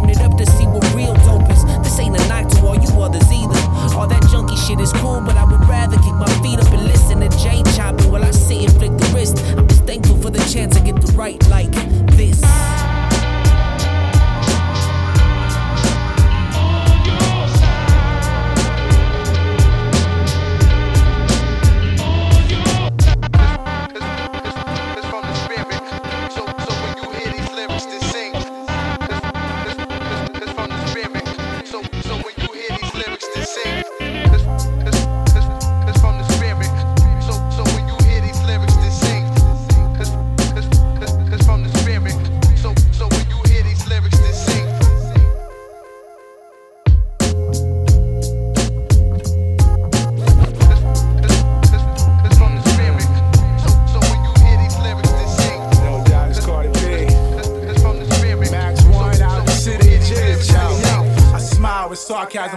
turn 0.00 0.10
it 0.10 0.20
up 0.20 0.36
to 0.36 0.46
see 0.52 0.64
what 0.64 0.84
real 0.94 1.14
dope 1.26 1.50
is. 1.50 1.64
This 1.82 1.98
ain't 1.98 2.18
a 2.18 2.28
knock 2.28 2.48
to 2.50 2.66
all 2.66 2.76
you 2.76 2.88
others 3.00 3.30
either. 3.30 3.58
All 3.96 4.06
that 4.06 4.22
junky 4.24 4.56
shit 4.66 4.80
is 4.80 4.92
cool, 4.94 5.20
but 5.20 5.36
I 5.36 5.44
would 5.44 5.68
rather 5.68 5.96
kick 5.96 6.14
my 6.14 6.30
feet 6.42 6.58
up 6.58 6.72
and 6.72 6.84
listen 6.84 7.20
to 7.20 7.28
Jay 7.38 7.62
chopping 7.76 8.10
while 8.10 8.24
I 8.24 8.30
sit 8.30 8.62
and 8.62 8.72
flick 8.72 8.92
the 8.96 9.12
wrist. 9.14 9.38
I'm 9.56 9.66
just 9.68 9.84
thankful 9.84 10.16
for 10.16 10.30
the 10.30 10.44
chance 10.52 10.76
to 10.76 10.82
get 10.82 11.00
the 11.00 11.12
right 11.12 11.42
like 11.48 11.72
this. 12.16 12.40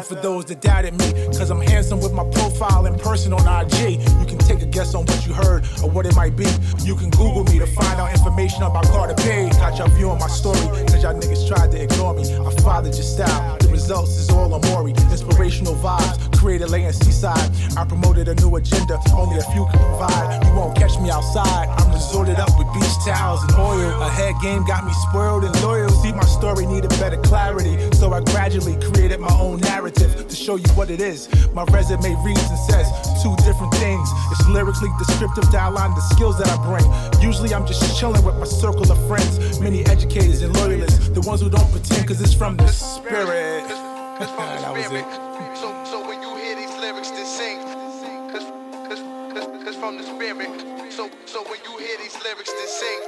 Sarcasm 0.01 0.17
for 0.17 0.21
those 0.21 0.45
that 0.45 0.61
doubted 0.61 0.93
me. 0.97 1.11
Cause 1.37 1.49
I'm 1.49 1.61
handsome 1.61 1.99
with 1.99 2.13
my 2.13 2.23
profile 2.31 2.85
in 2.85 2.97
person 2.99 3.33
on 3.33 3.41
IG. 3.41 4.01
You 4.19 4.25
can 4.25 4.37
take 4.37 4.61
a 4.61 4.65
guess 4.65 4.93
on 4.93 5.05
what 5.05 5.25
you 5.25 5.33
heard 5.33 5.65
or 5.83 5.89
what 5.89 6.05
it 6.05 6.15
might 6.15 6.35
be. 6.35 6.47
You 6.83 6.95
can 6.95 7.09
Google 7.09 7.43
me 7.45 7.59
to 7.59 7.67
find 7.67 7.99
out 7.99 8.11
information 8.11 8.63
about 8.63 8.85
Carter 8.87 9.15
B. 9.15 9.49
Got 9.57 9.77
y'all 9.77 9.89
viewing 9.89 10.19
my 10.19 10.27
story, 10.27 10.59
cause 10.87 11.03
y'all 11.03 11.13
niggas 11.13 11.47
tried 11.47 11.71
to 11.71 11.81
ignore 11.81 12.13
me. 12.13 12.23
I 12.23 12.51
fathered 12.61 12.95
your 12.95 13.03
style. 13.03 13.57
The 13.59 13.69
results 13.69 14.17
is 14.17 14.29
all 14.29 14.53
Amori. 14.53 14.91
Inspirational 15.11 15.75
vibes, 15.75 16.37
created 16.37 16.69
laying 16.69 16.91
seaside. 16.93 17.51
I 17.77 17.85
promoted 17.85 18.27
a 18.27 18.35
new 18.35 18.55
agenda, 18.55 18.99
only 19.13 19.37
a 19.37 19.43
few 19.53 19.65
can 19.71 19.79
provide. 19.79 20.45
You 20.45 20.53
won't 20.53 20.75
catch 20.77 20.99
me 20.99 21.09
outside. 21.09 21.67
Towels 23.11 23.43
and 23.43 23.53
oil. 23.59 23.91
A 24.01 24.09
head 24.09 24.35
game 24.41 24.63
got 24.63 24.85
me 24.85 24.93
spoiled 25.09 25.43
and 25.43 25.53
loyal. 25.61 25.89
See, 25.89 26.13
my 26.13 26.25
story 26.25 26.65
needed 26.65 26.89
better 26.91 27.17
clarity. 27.17 27.75
So 27.99 28.13
I 28.13 28.21
gradually 28.21 28.77
created 28.87 29.19
my 29.19 29.33
own 29.39 29.59
narrative 29.59 30.27
to 30.27 30.35
show 30.35 30.55
you 30.55 30.69
what 30.79 30.89
it 30.89 31.01
is. 31.01 31.27
My 31.53 31.63
resume 31.65 32.15
reads 32.23 32.47
and 32.49 32.61
says 32.71 32.87
two 33.21 33.35
different 33.47 33.73
things. 33.75 34.07
It's 34.31 34.47
lyrically 34.47 34.89
descriptive 34.97 35.49
to 35.51 35.57
outline 35.57 35.93
the 35.93 36.05
skills 36.13 36.37
that 36.39 36.47
I 36.47 36.57
bring. 36.63 36.87
Usually 37.21 37.53
I'm 37.53 37.67
just 37.67 37.99
chilling 37.99 38.23
with 38.23 38.37
my 38.37 38.45
circle 38.45 38.89
of 38.89 38.99
friends, 39.07 39.59
many 39.59 39.85
educators 39.85 40.41
and 40.41 40.55
loyalists, 40.55 41.09
the 41.09 41.21
ones 41.21 41.41
who 41.41 41.49
don't 41.49 41.69
pretend 41.71 42.07
cause 42.07 42.21
it's 42.21 42.33
from 42.33 42.55
the 42.57 42.67
spirit. 42.67 43.65
It's 44.21 44.31
from 44.31 44.47
the 44.47 44.83
spirit. 44.83 45.05
it. 45.05 45.57
So, 45.57 45.67
so 45.83 46.07
when 46.07 46.21
you 46.21 46.31
hear 46.37 46.55
these 46.55 46.75
lyrics, 46.79 47.11
then 47.11 47.25
sing. 47.25 47.59
Cause, 48.31 48.45
cause, 48.87 49.01
cause, 49.33 49.63
cause 49.65 49.75
from 49.75 49.97
the 49.97 50.03
spirit. 50.03 50.80
So, 51.01 51.09
so 51.25 51.41
when 51.49 51.57
you 51.65 51.79
hear 51.79 51.97
these 51.97 52.15
lyrics, 52.23 52.53
then 52.53 52.67
sing. 52.67 52.99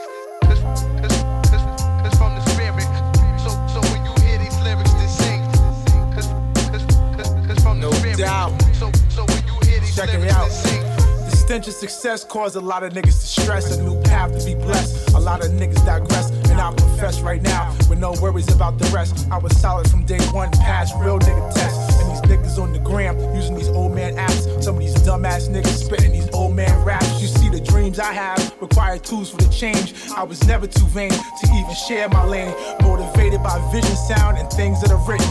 Cause, 0.41 0.59
cause, 0.97 1.23
cause, 1.45 1.63
cause 2.01 2.17
from 2.17 2.33
the 2.33 2.41
spirit. 2.49 2.89
So, 3.37 3.49
so 3.69 3.81
when 3.93 4.03
you 4.03 4.13
hear 4.25 4.39
these 4.39 4.59
lyrics, 4.61 4.91
then 4.93 5.09
sing. 5.09 5.41
Cause, 6.15 6.27
cause, 6.71 6.85
cause, 7.13 7.45
cause 7.45 7.59
from 7.63 7.79
the 7.81 7.89
No 7.89 7.91
spirit. 7.91 8.17
doubt. 8.17 8.59
So, 8.73 8.91
so 9.09 9.25
when 9.25 9.45
you 9.45 9.69
hear 9.69 9.79
these 9.79 9.95
Check 9.95 10.11
lyrics, 10.11 10.33
out. 10.33 10.49
then 10.49 10.51
sing. 10.65 10.81
The 11.29 11.35
stench 11.37 11.67
of 11.67 11.75
success 11.75 12.23
caused 12.23 12.55
a 12.55 12.61
lot 12.61 12.81
of 12.81 12.93
niggas 12.93 13.21
to 13.21 13.27
stress. 13.27 13.77
A 13.77 13.83
new 13.83 14.01
path 14.01 14.39
to 14.39 14.43
be 14.43 14.55
blessed. 14.55 15.13
A 15.13 15.19
lot 15.19 15.45
of 15.45 15.51
niggas 15.51 15.85
digress. 15.85 16.31
And 16.49 16.59
I'll 16.59 16.73
confess 16.73 17.21
right 17.21 17.43
now, 17.43 17.77
with 17.91 17.99
no 17.99 18.13
worries 18.13 18.51
about 18.51 18.79
the 18.79 18.85
rest. 18.85 19.27
I 19.29 19.37
was 19.37 19.55
solid 19.61 19.87
from 19.91 20.03
day 20.05 20.19
one, 20.31 20.49
past 20.53 20.95
real 20.97 21.19
nigga 21.19 21.53
tests. 21.53 21.92
Niggas 22.23 22.57
on 22.57 22.73
the 22.73 22.79
gram 22.79 23.17
using 23.35 23.55
these 23.55 23.69
old 23.69 23.93
man 23.93 24.15
apps. 24.15 24.63
Some 24.63 24.75
of 24.75 24.81
these 24.81 24.95
dumbass 24.95 25.49
niggas 25.49 25.85
spitting 25.85 26.11
these 26.11 26.29
old 26.33 26.55
man 26.55 26.83
raps. 26.85 27.21
You 27.21 27.27
see 27.27 27.49
the 27.49 27.59
dreams 27.59 27.99
I 27.99 28.13
have 28.13 28.55
require 28.61 28.97
tools 28.97 29.29
for 29.29 29.37
the 29.37 29.49
change. 29.49 29.93
I 30.15 30.23
was 30.23 30.43
never 30.47 30.67
too 30.67 30.87
vain 30.87 31.11
to 31.11 31.47
even 31.53 31.75
share 31.87 32.09
my 32.09 32.25
lane. 32.25 32.53
Motivated 32.81 33.42
vision, 33.73 33.97
sound, 33.97 34.37
and 34.37 34.47
things 34.53 34.79
that 34.81 34.91
are 34.91 35.01
written. 35.09 35.25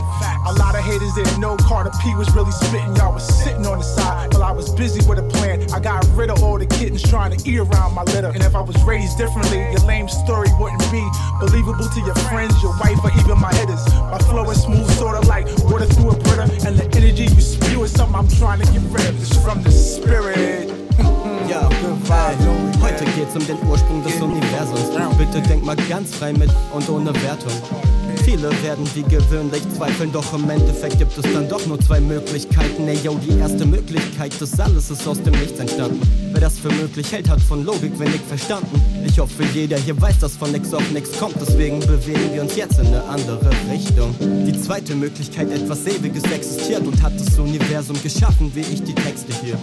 A 0.50 0.52
lot 0.58 0.74
of 0.74 0.82
haters 0.82 1.14
didn't 1.14 1.38
know 1.38 1.56
Carter 1.56 1.92
P 2.02 2.12
was 2.16 2.28
really 2.34 2.50
spitting. 2.50 2.90
Y'all 2.96 3.14
was 3.14 3.22
sitting 3.22 3.64
on 3.64 3.78
the 3.78 3.84
side 3.84 4.34
while 4.34 4.42
I 4.42 4.50
was 4.50 4.68
busy 4.74 4.98
with 5.08 5.20
a 5.20 5.22
plan. 5.22 5.62
I 5.72 5.78
got 5.78 6.04
rid 6.18 6.28
of 6.28 6.42
all 6.42 6.58
the 6.58 6.66
kittens 6.66 7.02
trying 7.02 7.30
to 7.30 7.38
eat 7.48 7.58
around 7.58 7.94
my 7.94 8.02
litter. 8.02 8.34
And 8.34 8.42
if 8.42 8.56
I 8.56 8.60
was 8.60 8.74
raised 8.82 9.16
differently, 9.16 9.62
your 9.70 9.86
lame 9.86 10.08
story 10.08 10.48
wouldn't 10.58 10.82
be 10.90 11.06
believable 11.38 11.88
to 11.88 12.00
your 12.00 12.16
friends, 12.26 12.60
your 12.60 12.74
wife, 12.82 12.98
or 13.04 13.12
even 13.20 13.38
my 13.38 13.54
hitters. 13.54 13.86
My 14.10 14.18
flow 14.18 14.50
is 14.50 14.60
smooth, 14.62 14.90
sorta 14.98 15.20
like 15.28 15.46
water 15.70 15.86
through 15.86 16.10
a 16.10 16.16
Brita. 16.26 16.50
And 16.66 16.74
the 16.76 16.90
energy 16.98 17.30
you 17.30 17.40
spew 17.40 17.84
is 17.84 17.92
something 17.92 18.16
I'm 18.16 18.28
trying 18.42 18.58
to 18.58 18.66
get 18.72 18.82
rid 18.90 19.06
of. 19.06 19.22
It's 19.22 19.38
from 19.38 19.62
the 19.62 19.70
spirit. 19.70 20.68
Ja, 21.48 21.68
heute 22.80 23.04
geht's 23.16 23.34
um 23.34 23.46
den 23.46 23.58
Ursprung 23.68 24.02
des 24.02 24.14
Universums. 24.22 24.90
Bitte 25.18 25.40
denk 25.42 25.64
mal 25.64 25.76
ganz 25.88 26.14
frei 26.14 26.32
mit 26.32 26.50
und 26.72 26.88
ohne 26.88 27.12
Wertung. 27.22 27.52
Viele 28.24 28.50
werden 28.62 28.88
wie 28.94 29.02
gewöhnlich 29.02 29.62
zweifeln, 29.76 30.12
doch 30.12 30.32
im 30.32 30.48
Endeffekt 30.48 30.98
gibt 30.98 31.16
es 31.18 31.32
dann 31.32 31.48
doch 31.48 31.64
nur 31.66 31.80
zwei 31.80 32.00
Möglichkeiten. 32.00 32.86
Ey, 32.86 32.96
yo, 33.02 33.18
die 33.18 33.36
erste 33.38 33.66
Möglichkeit, 33.66 34.32
das 34.38 34.58
alles 34.60 34.90
ist 34.90 35.06
aus 35.08 35.20
dem 35.22 35.32
Nichts 35.32 35.58
entstanden. 35.58 36.00
Wer 36.32 36.40
das 36.40 36.58
für 36.58 36.70
möglich 36.70 37.10
hält, 37.10 37.28
hat 37.28 37.40
von 37.40 37.64
Logik 37.64 37.98
wenig 37.98 38.20
verstanden. 38.28 38.80
Ich 39.04 39.18
hoffe, 39.18 39.42
jeder 39.52 39.76
hier 39.76 40.00
weiß, 40.00 40.20
dass 40.20 40.36
von 40.36 40.52
nix 40.52 40.72
auf 40.72 40.88
nix 40.92 41.18
kommt, 41.18 41.34
deswegen 41.40 41.80
bewegen 41.80 42.32
wir 42.32 42.42
uns 42.42 42.54
jetzt 42.54 42.78
in 42.78 42.86
eine 42.86 43.02
andere 43.04 43.50
Richtung. 43.70 44.14
Die 44.20 44.58
zweite 44.60 44.94
Möglichkeit, 44.94 45.50
etwas 45.50 45.86
Ewiges 45.86 46.22
existiert 46.24 46.86
und 46.86 47.02
hat 47.02 47.12
das 47.18 47.38
Universum 47.38 48.00
geschaffen, 48.02 48.52
wie 48.54 48.60
ich 48.60 48.82
die 48.82 48.94
Texte 48.94 49.32
hier. 49.42 49.58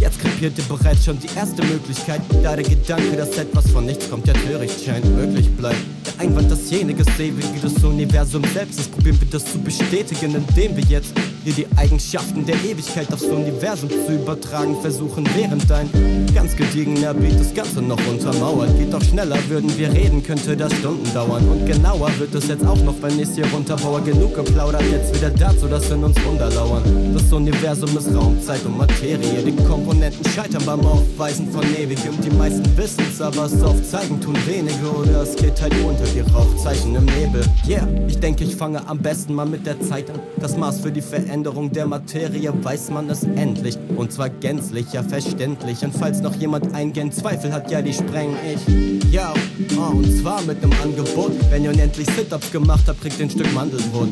Jetzt 0.00 0.20
kapiert 0.20 0.58
ihr 0.58 0.64
bereits 0.64 1.04
schon 1.04 1.18
die 1.18 1.28
erste 1.36 1.64
Möglichkeit, 1.64 2.20
da 2.42 2.56
der 2.56 2.64
Gedanke, 2.64 3.16
dass 3.16 3.36
etwas 3.38 3.70
von 3.70 3.86
nichts 3.86 4.10
kommt, 4.10 4.26
ja 4.26 4.34
töricht 4.34 4.84
scheint, 4.84 5.04
möglich 5.16 5.48
bleibt. 5.56 5.78
Der 6.06 6.26
Einwand, 6.26 6.50
dasjenige 6.50 7.04
Ewige 7.18 7.60
des 7.62 7.82
Universum 7.82 8.42
selbst 8.52 8.80
ist, 8.80 8.92
probieren 8.92 9.20
wir 9.20 9.28
das 9.30 9.44
zu 9.44 9.58
bestätigen, 9.58 10.34
indem 10.34 10.76
wir 10.76 10.84
jetzt 10.84 11.14
hier 11.44 11.52
die 11.52 11.66
Eigenschaften 11.76 12.46
der 12.46 12.56
Ewigkeit 12.64 13.12
aufs 13.12 13.24
Universum 13.24 13.90
zu 13.90 14.14
übertragen 14.14 14.80
versuchen, 14.80 15.28
während 15.36 15.70
ein 15.70 15.90
ganz 16.34 16.56
gediegener 16.56 17.12
Beat 17.12 17.38
das 17.38 17.52
Ganze 17.52 17.82
noch 17.82 17.98
untermauert. 18.08 18.76
Geht 18.78 18.92
doch 18.92 19.02
schneller, 19.02 19.36
würden 19.48 19.76
wir 19.76 19.92
reden, 19.92 20.22
könnte 20.22 20.56
das 20.56 20.72
Stunden 20.72 21.12
dauern. 21.12 21.46
Und 21.46 21.66
genauer 21.66 22.10
wird 22.18 22.34
es 22.34 22.48
jetzt 22.48 22.64
auch 22.66 22.82
noch, 22.82 22.94
wenn 23.02 23.18
ich's 23.20 23.34
hier 23.34 23.46
runterbaue. 23.52 24.00
Genug 24.02 24.34
geplaudert, 24.34 24.82
jetzt 24.90 25.14
wieder 25.14 25.30
dazu, 25.30 25.66
dass 25.66 25.90
in 25.90 26.02
uns 26.02 26.16
Wunder 26.24 26.48
lauern. 26.50 26.82
Das 27.12 27.30
Universum 27.30 27.96
ist 27.96 28.14
Raum, 28.14 28.40
Zeit 28.40 28.64
und 28.64 28.78
Materie. 28.78 29.42
Die 29.44 29.64
Komponenten 29.64 30.24
scheitern 30.32 30.62
beim 30.64 30.80
Aufweisen 30.80 31.50
von 31.52 31.62
Ewigem. 31.76 32.14
Die 32.22 32.34
meisten 32.36 32.64
wissen's, 32.76 33.20
aber 33.20 33.44
es 33.44 33.62
aufzeigen 33.62 34.18
tun 34.18 34.36
wenige. 34.46 34.90
Oder 34.96 35.22
es 35.22 35.36
geht 35.36 35.60
halt 35.60 35.74
unter 35.84 36.04
die 36.06 36.20
Rauchzeichen 36.20 36.94
im 36.94 37.04
Nebel. 37.04 37.44
Yeah, 37.68 37.86
ich 38.08 38.18
denke, 38.18 38.44
ich 38.44 38.56
fange 38.56 38.86
am 38.88 38.98
besten 38.98 39.34
mal 39.34 39.46
mit 39.46 39.66
der 39.66 39.78
Zeit 39.82 40.08
an. 40.10 40.20
Das 40.40 40.56
Maß 40.56 40.80
für 40.80 40.90
die 40.90 41.02
Veränderung 41.02 41.33
der 41.42 41.86
Materie 41.86 42.52
weiß 42.62 42.90
man 42.90 43.10
es 43.10 43.24
endlich. 43.24 43.76
Und 43.96 44.12
zwar 44.12 44.30
gänzlich, 44.30 44.92
ja 44.92 45.02
verständlich. 45.02 45.82
Und 45.82 45.92
falls 45.94 46.20
noch 46.20 46.34
jemand 46.36 46.72
eingehend 46.74 47.14
Zweifel 47.14 47.52
hat, 47.52 47.70
ja, 47.70 47.82
die 47.82 47.92
spreng 47.92 48.36
ich. 48.46 49.12
Ja, 49.12 49.34
oh, 49.76 49.96
und 49.96 50.20
zwar 50.20 50.42
mit 50.42 50.62
nem 50.62 50.72
Angebot. 50.82 51.32
Wenn 51.50 51.64
ihr 51.64 51.70
unendlich 51.70 52.06
Sit-Ups 52.16 52.52
gemacht 52.52 52.84
habt, 52.86 53.00
kriegt 53.00 53.18
ihr 53.18 53.26
ein 53.26 53.30
Stück 53.30 53.52
Mandelbrot. 53.52 54.08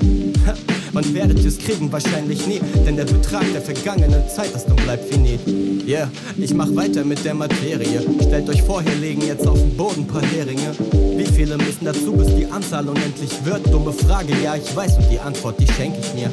Wann 0.92 1.14
werdet 1.14 1.38
ihr's 1.42 1.58
kriegen? 1.58 1.90
Wahrscheinlich 1.92 2.46
nie. 2.46 2.60
Denn 2.84 2.96
der 2.96 3.04
Betrag 3.04 3.44
der 3.52 3.62
vergangenen 3.62 4.28
Zeit 4.28 4.54
ist 4.54 4.68
und 4.68 4.82
bleibt 4.82 5.12
finit. 5.12 5.40
Yeah, 5.86 6.10
ich 6.36 6.54
mach 6.54 6.74
weiter 6.74 7.04
mit 7.04 7.24
der 7.24 7.34
Materie. 7.34 8.02
Stellt 8.20 8.48
euch 8.48 8.62
vor, 8.62 8.82
hier 8.82 8.94
liegen 8.94 9.22
jetzt 9.22 9.46
auf 9.46 9.58
dem 9.58 9.76
Boden 9.76 10.06
paar 10.06 10.22
Heringe. 10.22 10.74
Wie 11.16 11.26
viele 11.26 11.56
müssen 11.56 11.84
dazu, 11.84 12.12
bis 12.12 12.34
die 12.34 12.46
Anzahl 12.46 12.88
unendlich 12.88 13.32
wird? 13.44 13.66
Dumme 13.72 13.92
Frage, 13.92 14.32
ja, 14.42 14.54
ich 14.54 14.74
weiß 14.74 14.98
und 14.98 15.10
die 15.10 15.18
Antwort, 15.18 15.58
die 15.58 15.66
schenke 15.66 15.98
ich 16.00 16.14
mir. 16.14 16.30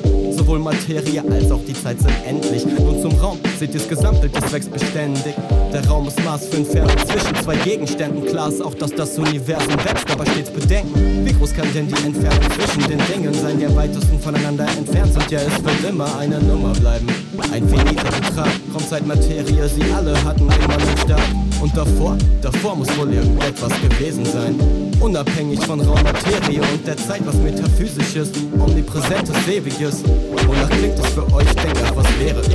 Sowohl 0.50 0.63
Materie 0.63 1.24
als 1.32 1.51
auch 1.51 1.63
die 1.63 1.75
Zeit 1.75 2.00
sind 2.00 2.12
endlich. 2.25 2.65
Nun 2.65 3.00
zum 3.03 3.12
Raum, 3.20 3.38
seht 3.60 3.72
ihr 3.72 3.79
das 3.79 3.88
Gesamtbild, 3.88 4.36
das 4.36 4.51
wächst 4.51 4.74
beständig. 4.74 5.36
Der 5.72 5.88
Raum 5.88 6.08
ist 6.08 6.20
Maß 6.25 6.48
für 6.48 6.58
Entfernung 6.58 6.98
zwischen 7.06 7.36
zwei 7.36 7.56
Gegenständen. 7.58 8.25
Klar 8.25 8.50
ist 8.50 8.60
auch, 8.60 8.74
dass 8.74 8.89
das 8.89 9.15
Universum 9.20 9.75
wächst, 9.86 10.10
aber 10.10 10.25
stets 10.25 10.50
bedenken. 10.50 11.24
Wie 11.24 11.34
groß 11.34 11.53
kann 11.53 11.72
denn 11.75 11.88
die 11.88 12.03
Entfernung 12.03 12.50
zwischen 12.58 12.89
den 12.89 13.00
Dingen 13.13 13.32
sein, 13.36 13.60
die 13.60 13.68
am 13.68 13.75
weitesten 13.75 14.20
voneinander 14.20 14.65
entfernt 14.75 15.13
sind? 15.13 15.29
Ja, 15.29 15.38
es 15.38 15.63
wird 15.63 15.88
immer 15.88 16.18
eine 16.18 16.39
Nummer 16.39 16.74
bleiben. 16.74 17.06
Ein 17.53 17.70
finiter 17.70 18.10
Betrag, 18.10 18.50
Raumzeit, 18.74 19.06
Materie, 19.06 19.70
sie 19.70 19.84
alle 19.96 20.15
hatten 20.24 20.48
immer 20.48 20.74
einen 20.74 20.98
Start. 20.98 21.49
Und 21.61 21.75
davor, 21.75 22.17
davor 22.41 22.75
muss 22.75 22.87
wohl 22.97 23.13
irgendetwas 23.13 23.73
gewesen 23.81 24.25
sein. 24.25 24.55
Unabhängig 24.99 25.59
von 25.65 25.81
Raum, 25.81 26.01
Materie 26.03 26.61
und 26.61 26.87
der 26.87 26.97
Zeit, 26.97 27.25
was 27.25 27.35
metaphysisches, 27.35 28.31
omnipräsentes, 28.57 29.47
ewiges. 29.47 30.03
Wonach 30.47 30.69
klingt 30.69 30.97
es 30.97 31.07
für 31.07 31.33
euch? 31.33 31.47
Denkt 31.55 31.95
was 31.95 32.07
wäre 32.19 32.39
es? 32.41 32.49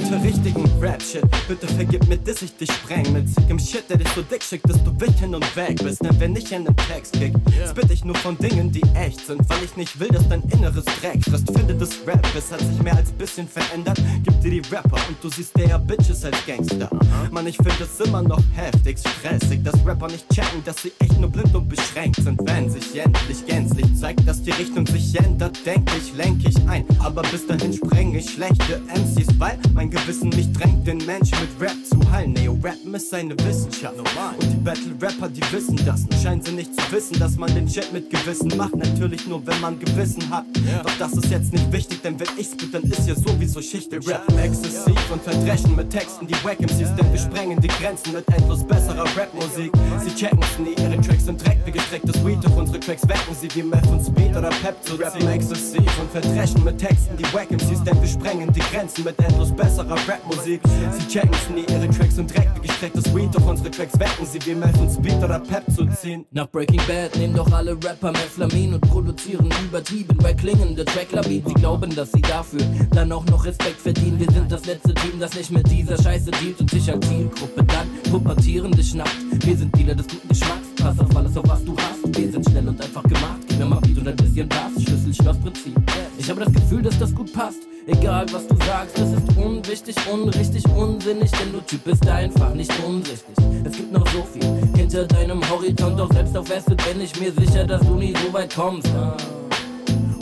Bitte 0.09 0.23
richtigen 0.23 0.65
Rap-Shit. 0.81 1.25
Bitte 1.49 1.67
vergib 1.67 2.07
mir, 2.07 2.17
dass 2.17 2.41
ich 2.41 2.57
dich 2.57 2.71
spreng. 2.71 3.13
Mit 3.13 3.29
sickem 3.29 3.59
Shit, 3.59 3.91
der 3.91 3.97
dich 3.97 4.09
so 4.11 4.23
dick 4.23 4.41
schickt, 4.41 4.71
dass 4.71 4.83
du 4.85 5.01
wild 5.01 5.19
hin 5.19 5.35
und 5.35 5.57
weg 5.57 5.83
bist. 5.83 6.05
Denn 6.05 6.21
wenn 6.21 6.37
ich 6.37 6.53
in 6.53 6.65
den 6.65 6.77
Text 6.77 7.15
kick, 7.15 7.35
spit 7.69 7.91
ich 7.91 8.05
nur 8.05 8.15
von 8.15 8.39
Dingen, 8.39 8.71
die 8.71 8.83
echt 8.95 9.27
sind. 9.27 9.41
Weil 9.49 9.65
ich 9.65 9.77
nicht 9.77 9.99
will, 9.99 10.07
dass 10.07 10.29
dein 10.29 10.43
Inneres 10.43 10.85
Dreck 10.85 11.25
frisst. 11.25 11.51
Finde 11.51 11.75
das 11.75 11.91
Rap, 12.07 12.25
es 12.39 12.53
hat 12.53 12.61
sich 12.61 12.81
mehr 12.85 12.95
als 12.97 13.11
bisschen 13.11 13.49
verändert. 13.49 14.01
Gib 14.23 14.41
dir 14.43 14.51
die 14.51 14.63
Rapper 14.73 14.97
und 15.09 15.17
du 15.23 15.29
siehst 15.29 15.59
eher 15.59 15.81
Bitches 15.81 16.25
als 16.25 16.37
Gangster. 16.47 16.89
Mann, 17.33 17.49
ich 17.49 17.57
finde 17.57 17.75
es 17.83 18.07
immer 18.07 18.23
noch 18.23 18.43
heftig 18.55 18.99
stressig, 19.01 19.65
dass 19.65 19.75
Rapper 19.85 20.07
nicht 20.07 20.29
checken, 20.31 20.63
dass 20.65 20.83
sie 20.83 20.93
echt 21.01 21.19
nur 21.19 21.31
blind 21.31 21.53
und 21.53 21.69
beschränkt 21.69 22.23
sind. 22.23 22.39
Wenn 22.45 22.71
sich 22.71 22.97
endlich 22.97 23.45
gänzlich 23.45 23.87
zeigt, 23.99 24.27
dass 24.29 24.41
die 24.41 24.53
Richtung 24.53 24.87
sich 24.87 25.19
ändert, 25.19 25.59
denk 25.67 25.91
ich, 25.99 26.15
lenk 26.17 26.47
ich 26.47 26.57
ein. 26.69 26.85
Aber 27.01 27.23
bis 27.23 27.45
dahin 27.45 27.73
spreng 27.73 28.15
ich 28.15 28.31
schlechte 28.31 28.81
MCs, 28.95 29.41
weil 29.41 29.59
mein 29.75 29.91
Gewissen 29.97 30.29
mich 30.31 30.53
drängt, 30.53 30.87
den 30.87 30.99
Menschen 30.99 31.39
mit 31.41 31.61
Rap 31.61 31.77
zu 31.85 31.99
heilen. 32.11 32.33
Neo-Rappen 32.33 32.95
ist 32.95 33.13
eine 33.15 33.35
Wissenschaft. 33.39 33.97
Und 33.99 34.53
die 34.53 34.57
Battle-Rapper, 34.57 35.29
die 35.29 35.43
wissen 35.53 35.81
das. 35.85 36.03
Nur 36.03 36.21
scheinen 36.21 36.43
sie 36.43 36.53
nicht 36.53 36.75
zu 36.75 36.93
wissen, 36.93 37.19
dass 37.19 37.37
man 37.37 37.53
den 37.55 37.69
Shit 37.69 37.93
mit 37.93 38.11
Gewissen 38.11 38.55
macht. 38.57 38.77
Natürlich 38.77 39.27
nur, 39.27 39.45
wenn 39.47 39.61
man 39.61 39.79
Gewissen 39.79 40.29
hat. 40.31 40.45
Doch 40.85 40.93
das 40.99 41.13
ist 41.15 41.31
jetzt 41.31 41.53
nicht 41.53 41.73
wichtig, 41.73 42.03
denn 42.03 42.21
wenn 42.21 42.29
ich's 42.37 42.57
bin, 42.57 42.71
dann 42.73 42.83
ist 42.83 43.09
ja 43.09 43.15
sowieso 43.15 43.63
Schicht. 43.63 43.91
Wir 43.91 44.15
rappen 44.15 44.39
exzessiv 44.39 45.11
und 45.11 45.23
verdreschen 45.23 45.75
mit 45.75 45.91
Texten, 45.91 46.27
die 46.27 46.35
wack 46.45 46.61
MCs, 46.61 46.95
denn 46.95 47.13
wir 47.13 47.19
sprengen 47.19 47.61
die 47.61 47.69
Grenzen 47.69 48.13
mit 48.13 48.29
endlos 48.29 48.65
besserer 48.65 49.05
Rapmusik. 49.17 49.73
Sie 50.05 50.15
checken's 50.15 50.59
nie, 50.59 50.75
ihre 50.83 51.01
Tracks 51.01 51.25
sind 51.25 51.45
Dreck 51.45 51.59
wie 51.65 51.73
gestrecktes 51.73 52.25
Weed, 52.25 52.39
doch 52.43 52.57
unsere 52.57 52.81
Tracks 52.81 53.09
wecken 53.09 53.35
sie 53.41 53.49
wie 53.55 53.63
Meth 53.63 53.87
und 53.89 54.05
Speed 54.05 54.37
oder 54.37 54.51
Pep 54.51 54.77
zu 54.83 54.95
rappen 54.97 55.27
exzessiv 55.29 55.91
und 56.01 56.11
verdreschen 56.11 56.65
mit 56.65 56.79
Texten, 56.79 57.17
die 57.17 57.25
wack 57.33 57.51
MCs, 57.51 57.83
denn 57.85 58.01
wir 58.01 58.09
sprengen 58.09 58.53
die 58.53 58.61
Grenzen 58.61 59.05
mit 59.05 59.19
endlos 59.19 59.53
besserer 59.53 59.86
Rapmusik. 59.89 60.61
Sie 60.99 61.07
checken's 61.09 61.49
nie, 61.55 61.65
ihre 61.73 61.89
Tracks 61.91 62.17
sind 62.17 62.35
Dreck 62.35 62.51
wie 62.61 62.67
gestrecktes 62.67 63.15
Weed, 63.15 63.29
doch 63.33 63.47
unsere 63.47 63.71
Tracks 63.71 63.99
wecken 63.99 64.27
sie 64.27 64.39
wie 64.45 64.55
Meth 64.55 64.77
und 64.79 64.91
Speed 64.91 65.23
oder 65.23 65.39
Pep 65.39 65.65
zu 65.75 65.87
ziehen. 65.87 66.27
Nach 66.33 66.49
Breaking 66.51 66.81
Bad 66.87 67.17
nehmen 67.17 67.35
doch 67.35 67.51
alle 67.53 67.73
Rapper 67.73 68.13
Methlamin 68.13 68.75
und 68.75 68.81
produzieren 68.81 69.49
übertrieben 69.65 70.23
wack 70.23 70.39
klingende 70.39 70.85
Tracklawinen. 70.85 71.47
Sie 71.47 71.55
glauben, 71.55 71.95
dass 71.95 72.13
sie 72.13 72.23
dafür 72.23 72.61
dann 72.91 73.13
auch 73.13 73.25
noch 73.27 73.45
Respekt 73.45 73.81
verdienen. 73.81 74.19
Wir 74.19 74.31
sind 74.31 74.51
das 74.51 74.67
letzte 74.67 74.93
Team, 74.95 75.21
das 75.21 75.35
nicht 75.35 75.51
mit 75.51 75.71
dieser 75.71 76.01
Scheiße 76.03 76.31
dealt 76.31 76.61
und 76.61 76.71
sich 76.71 76.91
als 76.91 77.07
Zielgruppe 77.09 77.65
dann 77.65 77.89
pubertierende 78.11 78.83
schnappt. 78.83 79.47
Wir 79.47 79.57
sind 79.57 79.77
Dealer 79.77 79.95
des 79.95 80.09
guten 80.09 80.29
Geschmacks, 80.29 80.69
pass 80.77 80.99
auf 80.99 81.17
alles, 81.17 81.37
auf 81.37 81.49
was 81.49 81.65
du 81.65 81.77
hast. 81.77 82.19
Wir 82.19 82.31
sind 82.31 82.49
schnell 82.49 82.69
und 82.69 82.81
einfach 82.81 83.03
gemacht. 83.05 83.39
Gib 83.49 83.59
mir 83.59 83.67
mal 83.67 83.81
Beat 83.81 83.99
und 83.99 84.09
ein 84.09 84.17
bisschen 84.17 84.49
Bass, 84.49 84.83
Schlüssel, 84.83 85.15
Schloss-Prinzip. 85.15 85.75
Ich 86.19 86.29
habe 86.29 86.45
das 86.45 86.53
Gefühl, 86.53 86.83
dass 86.83 86.99
das 86.99 87.15
gut 87.15 87.33
passt. 87.33 87.61
Egal 87.89 88.27
was 88.33 88.45
du 88.49 88.57
sagst, 88.65 88.99
das 88.99 89.13
ist 89.13 89.37
unwichtig, 89.37 89.95
unrichtig, 90.13 90.65
unsinnig, 90.77 91.31
denn 91.31 91.53
du 91.53 91.61
Typ 91.61 91.85
bist 91.85 92.09
einfach 92.09 92.53
nicht 92.53 92.73
unsichtlich. 92.85 93.37
Es 93.65 93.77
gibt 93.77 93.93
noch 93.93 94.05
so 94.09 94.25
viel 94.25 94.43
hinter 94.77 95.05
deinem 95.05 95.41
Horizont, 95.49 95.97
doch 95.97 96.13
selbst 96.13 96.37
auf 96.37 96.49
Weste 96.49 96.75
bin 96.75 97.01
ich 97.01 97.19
mir 97.21 97.33
sicher, 97.33 97.65
dass 97.65 97.83
du 97.83 97.95
nie 97.95 98.13
so 98.25 98.33
weit 98.33 98.53
kommst. 98.53 98.89
Ah. 98.89 99.17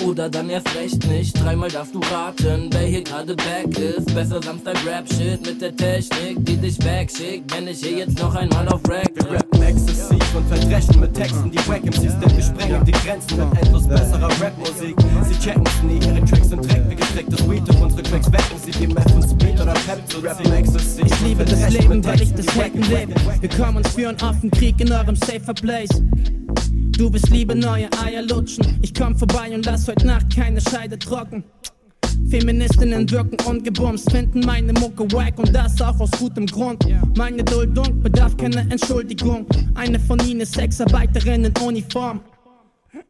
Oder 0.05 0.29
dann 0.29 0.51
erst 0.51 0.75
recht 0.75 1.07
nicht. 1.09 1.43
Dreimal 1.43 1.71
darfst 1.71 1.95
du 1.95 2.01
raten, 2.13 2.69
wer 2.73 2.83
hier 2.83 3.03
gerade 3.03 3.35
back 3.35 3.79
ist. 3.79 4.15
Besser 4.15 4.43
Samstag 4.43 4.77
Rap-Shit 4.87 5.47
mit 5.47 5.63
der 5.63 5.75
Technik, 5.75 6.45
die 6.45 6.57
dich 6.59 6.79
wegschickt, 6.85 7.55
wenn 7.55 7.69
ich 7.69 7.79
hier 7.79 7.99
jetzt 7.99 8.19
noch 8.19 8.35
einmal 8.35 8.69
auf 8.69 8.81
Rack 8.89 9.11
Wir 9.15 9.39
rappen 9.39 9.63
exzessiv 9.63 10.35
und 10.35 10.47
verdreschen 10.49 11.01
mit 11.01 11.15
Texten, 11.15 11.51
die 11.51 11.59
wack 11.67 11.85
MCs, 11.85 12.19
denn 12.21 12.37
wir 12.37 12.43
sprengen 12.43 12.85
die 12.85 12.93
Grenzen 12.93 13.39
mit 13.39 13.63
endlos 13.63 13.89
besserer 13.89 14.29
Rapmusik. 14.29 14.95
Sie 15.29 15.39
checken's 15.39 15.83
nie, 15.83 15.99
ihre 15.99 16.25
Tracks 16.27 16.49
sind 16.51 16.71
Dreck 16.71 16.83
wie 16.91 16.97
gestrecktes 16.97 17.51
Weed, 17.51 17.63
doch 17.67 17.81
unsere 17.81 18.03
Tracks 18.03 18.33
wecken 18.33 18.59
sie 18.63 18.81
wie 18.81 18.87
Meth 18.89 19.15
und 19.15 19.23
Speed 19.23 19.61
oder 19.61 19.73
Pep 19.73 20.09
zu 20.09 20.19
rappen 20.19 20.53
exzessiv. 20.53 21.07
Ich 21.07 21.21
liebe 21.21 21.45
das 21.45 21.71
Leben, 21.71 22.05
weil 22.05 22.21
ich 22.21 22.35
das 22.35 22.47
Hacken 22.57 22.83
lebe. 22.83 23.15
Wir 23.41 23.49
kommen 23.49 23.79
uns 23.79 23.89
führen 23.89 24.21
auf 24.21 24.39
den 24.41 24.51
Krieg 24.51 24.79
in 24.81 24.93
eurem 24.93 25.17
safer 25.17 25.55
Place. 25.55 26.03
Du 26.97 27.11
bist 27.11 27.29
Liebe, 27.31 27.57
neue 27.57 27.89
Eier 28.05 28.23
lutschen. 28.23 28.79
Ich 28.81 28.95
komm 28.95 29.17
vorbei 29.17 29.53
und 29.53 29.67
lass 29.67 29.89
heute 29.89 30.07
Nacht 30.07 30.35
keine 30.35 30.61
Scheide 30.61 30.97
trocken. 30.97 31.43
Feministinnen 32.31 33.11
wirken 33.11 33.37
ungebumst, 33.45 34.13
finden 34.13 34.41
meine 34.41 34.73
Mucke 34.75 35.11
wack 35.13 35.37
und 35.39 35.53
das 35.53 35.81
auch 35.83 35.99
aus 35.99 36.11
gutem 36.13 36.47
Grund. 36.47 36.87
Meine 37.17 37.43
Duldung 37.43 38.01
bedarf 38.01 38.37
keiner 38.37 38.61
Entschuldigung. 38.71 39.45
Eine 39.75 39.99
von 39.99 40.21
ihnen 40.21 40.43
ist 40.43 40.55
Sexarbeiterin 40.55 41.45
in 41.45 41.53
Uniform. 41.59 42.21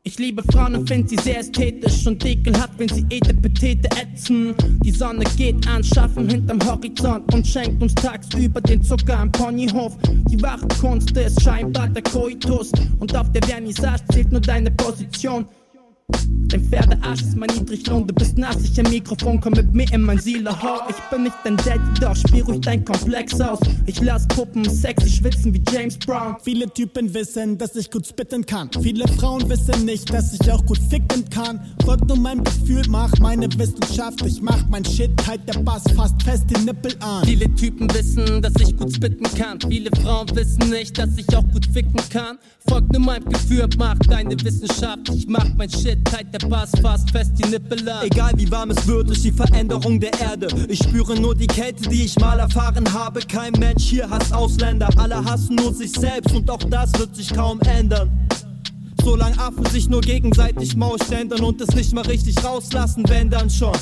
Ich 0.07 0.19
liebe 0.19 0.43
Frauen 0.53 0.77
und 0.77 0.87
find 0.87 1.09
sie 1.09 1.17
sehr 1.17 1.39
ästhetisch 1.39 2.07
und 2.07 2.23
ekelhaft, 2.27 2.75
wenn 2.77 2.91
sie 2.91 3.07
Etepetete 3.09 3.89
ätzen. 3.99 4.55
Die 4.85 4.91
Sonne 4.91 5.25
geht 5.39 5.67
an, 5.67 5.83
schaffen 5.83 6.29
hinterm 6.29 6.63
Horizont 6.63 7.33
und 7.33 7.47
schenkt 7.47 7.83
uns 7.83 7.95
tagsüber 7.95 8.61
den 8.61 8.83
Zucker 8.83 9.19
am 9.19 9.33
Ponyhof. 9.33 9.97
Die 10.29 10.43
wahre 10.43 10.69
Kunst 10.79 11.17
ist 11.17 11.41
scheinbar 11.41 11.89
der 11.89 12.03
Koitus 12.03 12.71
und 12.99 13.17
auf 13.17 13.33
der 13.33 13.43
Vernissage 13.49 14.05
zählt 14.13 14.31
nur 14.31 14.43
deine 14.43 14.71
Position. 14.73 15.47
Dein 16.55 16.63
Pferdearsch 16.63 17.23
ist 17.23 17.37
mein 17.37 17.49
Niedriglohn, 17.49 18.07
du 18.07 18.15
bist 18.15 18.39
nass, 18.39 18.63
ich 18.63 18.79
am 18.79 18.89
Mikrofon, 18.89 19.41
komm 19.41 19.55
mit 19.55 19.75
mir 19.75 19.93
in 19.93 20.03
mein 20.03 20.21
Sielehau. 20.21 20.83
Ich 20.89 20.97
bin 21.11 21.25
nicht 21.25 21.35
dein 21.43 21.57
Daddy, 21.57 22.01
doch 22.01 22.15
spiel 22.15 22.43
ruhig 22.43 22.61
dein 22.61 22.85
Komplex 22.85 23.41
aus. 23.41 23.59
Ich 23.87 24.01
lass 24.01 24.29
Puppen 24.29 24.65
sexy 24.69 25.09
schwitzen 25.09 25.53
wie 25.53 25.63
James 25.73 25.99
Brown. 25.99 26.37
Viele 26.45 26.73
Typen 26.73 27.13
wissen, 27.13 27.59
dass 27.59 27.75
ich 27.75 27.91
gut 27.91 28.07
spitten 28.07 28.47
kann. 28.47 28.71
Viele 28.81 29.09
Frauen 29.09 29.49
wissen 29.51 29.85
nicht, 29.85 30.13
dass 30.13 30.33
ich 30.33 30.53
auch 30.53 30.65
gut 30.65 30.79
ficken 30.79 31.29
kann. 31.29 31.61
Folgt 31.85 32.07
nur 32.07 32.19
meinem 32.19 32.45
Gefühl, 32.45 32.83
mach 32.89 33.11
meine 33.19 33.49
Wissenschaft. 33.59 34.23
Ich 34.25 34.41
mach 34.41 34.65
mein 34.69 34.85
Shit, 34.85 35.11
halt 35.27 35.41
der 35.49 35.59
Bass 35.61 35.83
fast 35.97 36.23
fest 36.23 36.45
die 36.51 36.61
Nippel 36.61 36.95
an. 37.01 37.25
Viele 37.25 37.53
Typen 37.57 37.93
wissen, 37.93 38.41
dass 38.43 38.55
ich 38.61 38.77
gut 38.77 38.95
spitten 38.95 39.25
kann. 39.37 39.59
Viele 39.61 39.91
Frauen 40.03 40.29
wissen 40.37 40.71
nicht, 40.71 40.97
dass 40.99 41.17
ich 41.17 41.35
auch 41.35 41.49
gut 41.53 41.67
ficken 41.67 42.01
kann. 42.11 42.39
Folgt 42.69 42.93
nur 42.93 43.03
meinem 43.03 43.29
Gefühl, 43.29 43.69
mach 43.77 43.99
deine 43.99 44.37
Wissenschaft. 44.41 45.09
Ich 45.15 45.27
mach 45.27 45.49
mein 45.57 45.71
Shit, 45.71 45.94
halt 46.13 46.27
der 46.33 46.47
Bass 46.49 46.71
fast 46.81 47.11
fest 47.11 47.33
die 47.37 47.49
Nippel 47.49 47.89
an. 47.89 48.05
Egal 48.05 48.33
wie 48.37 48.51
warm 48.51 48.71
es 48.71 48.87
wird, 48.87 49.11
ist 49.11 49.25
die 49.25 49.33
Veränderung 49.33 50.01
der 50.01 50.19
Erde. 50.21 50.49
Ich 50.69 50.79
spüre 50.79 51.19
nur 51.19 51.35
die 51.35 51.47
Kälte, 51.47 51.89
die 51.89 52.05
ich 52.05 52.19
mal 52.19 52.39
erfahren 52.39 52.93
habe. 52.93 53.21
Kein 53.21 53.53
Mensch 53.55 53.85
hier 53.85 54.09
hasst 54.09 54.33
Ausländer, 54.33 54.89
alle 54.97 55.25
hassen 55.25 55.57
nur 55.57 55.73
sich 55.75 55.93
selbst 55.93 56.35
und 56.35 56.51
auch 56.51 56.63
das 56.65 56.93
wird 56.99 57.15
sich 57.17 57.33
kaum 57.33 57.61
ändern. 57.61 58.11
Solange 59.03 59.39
Affen 59.39 59.67
sich 59.67 59.89
nur 59.89 60.01
gegenseitig 60.01 60.77
Mausständern 60.77 61.41
und 61.43 61.61
es 61.61 61.75
nicht 61.75 61.93
mal 61.93 62.07
richtig 62.07 62.43
rauslassen, 62.43 63.05
wenn 63.09 63.29
dann 63.29 63.51
schon. 63.51 63.73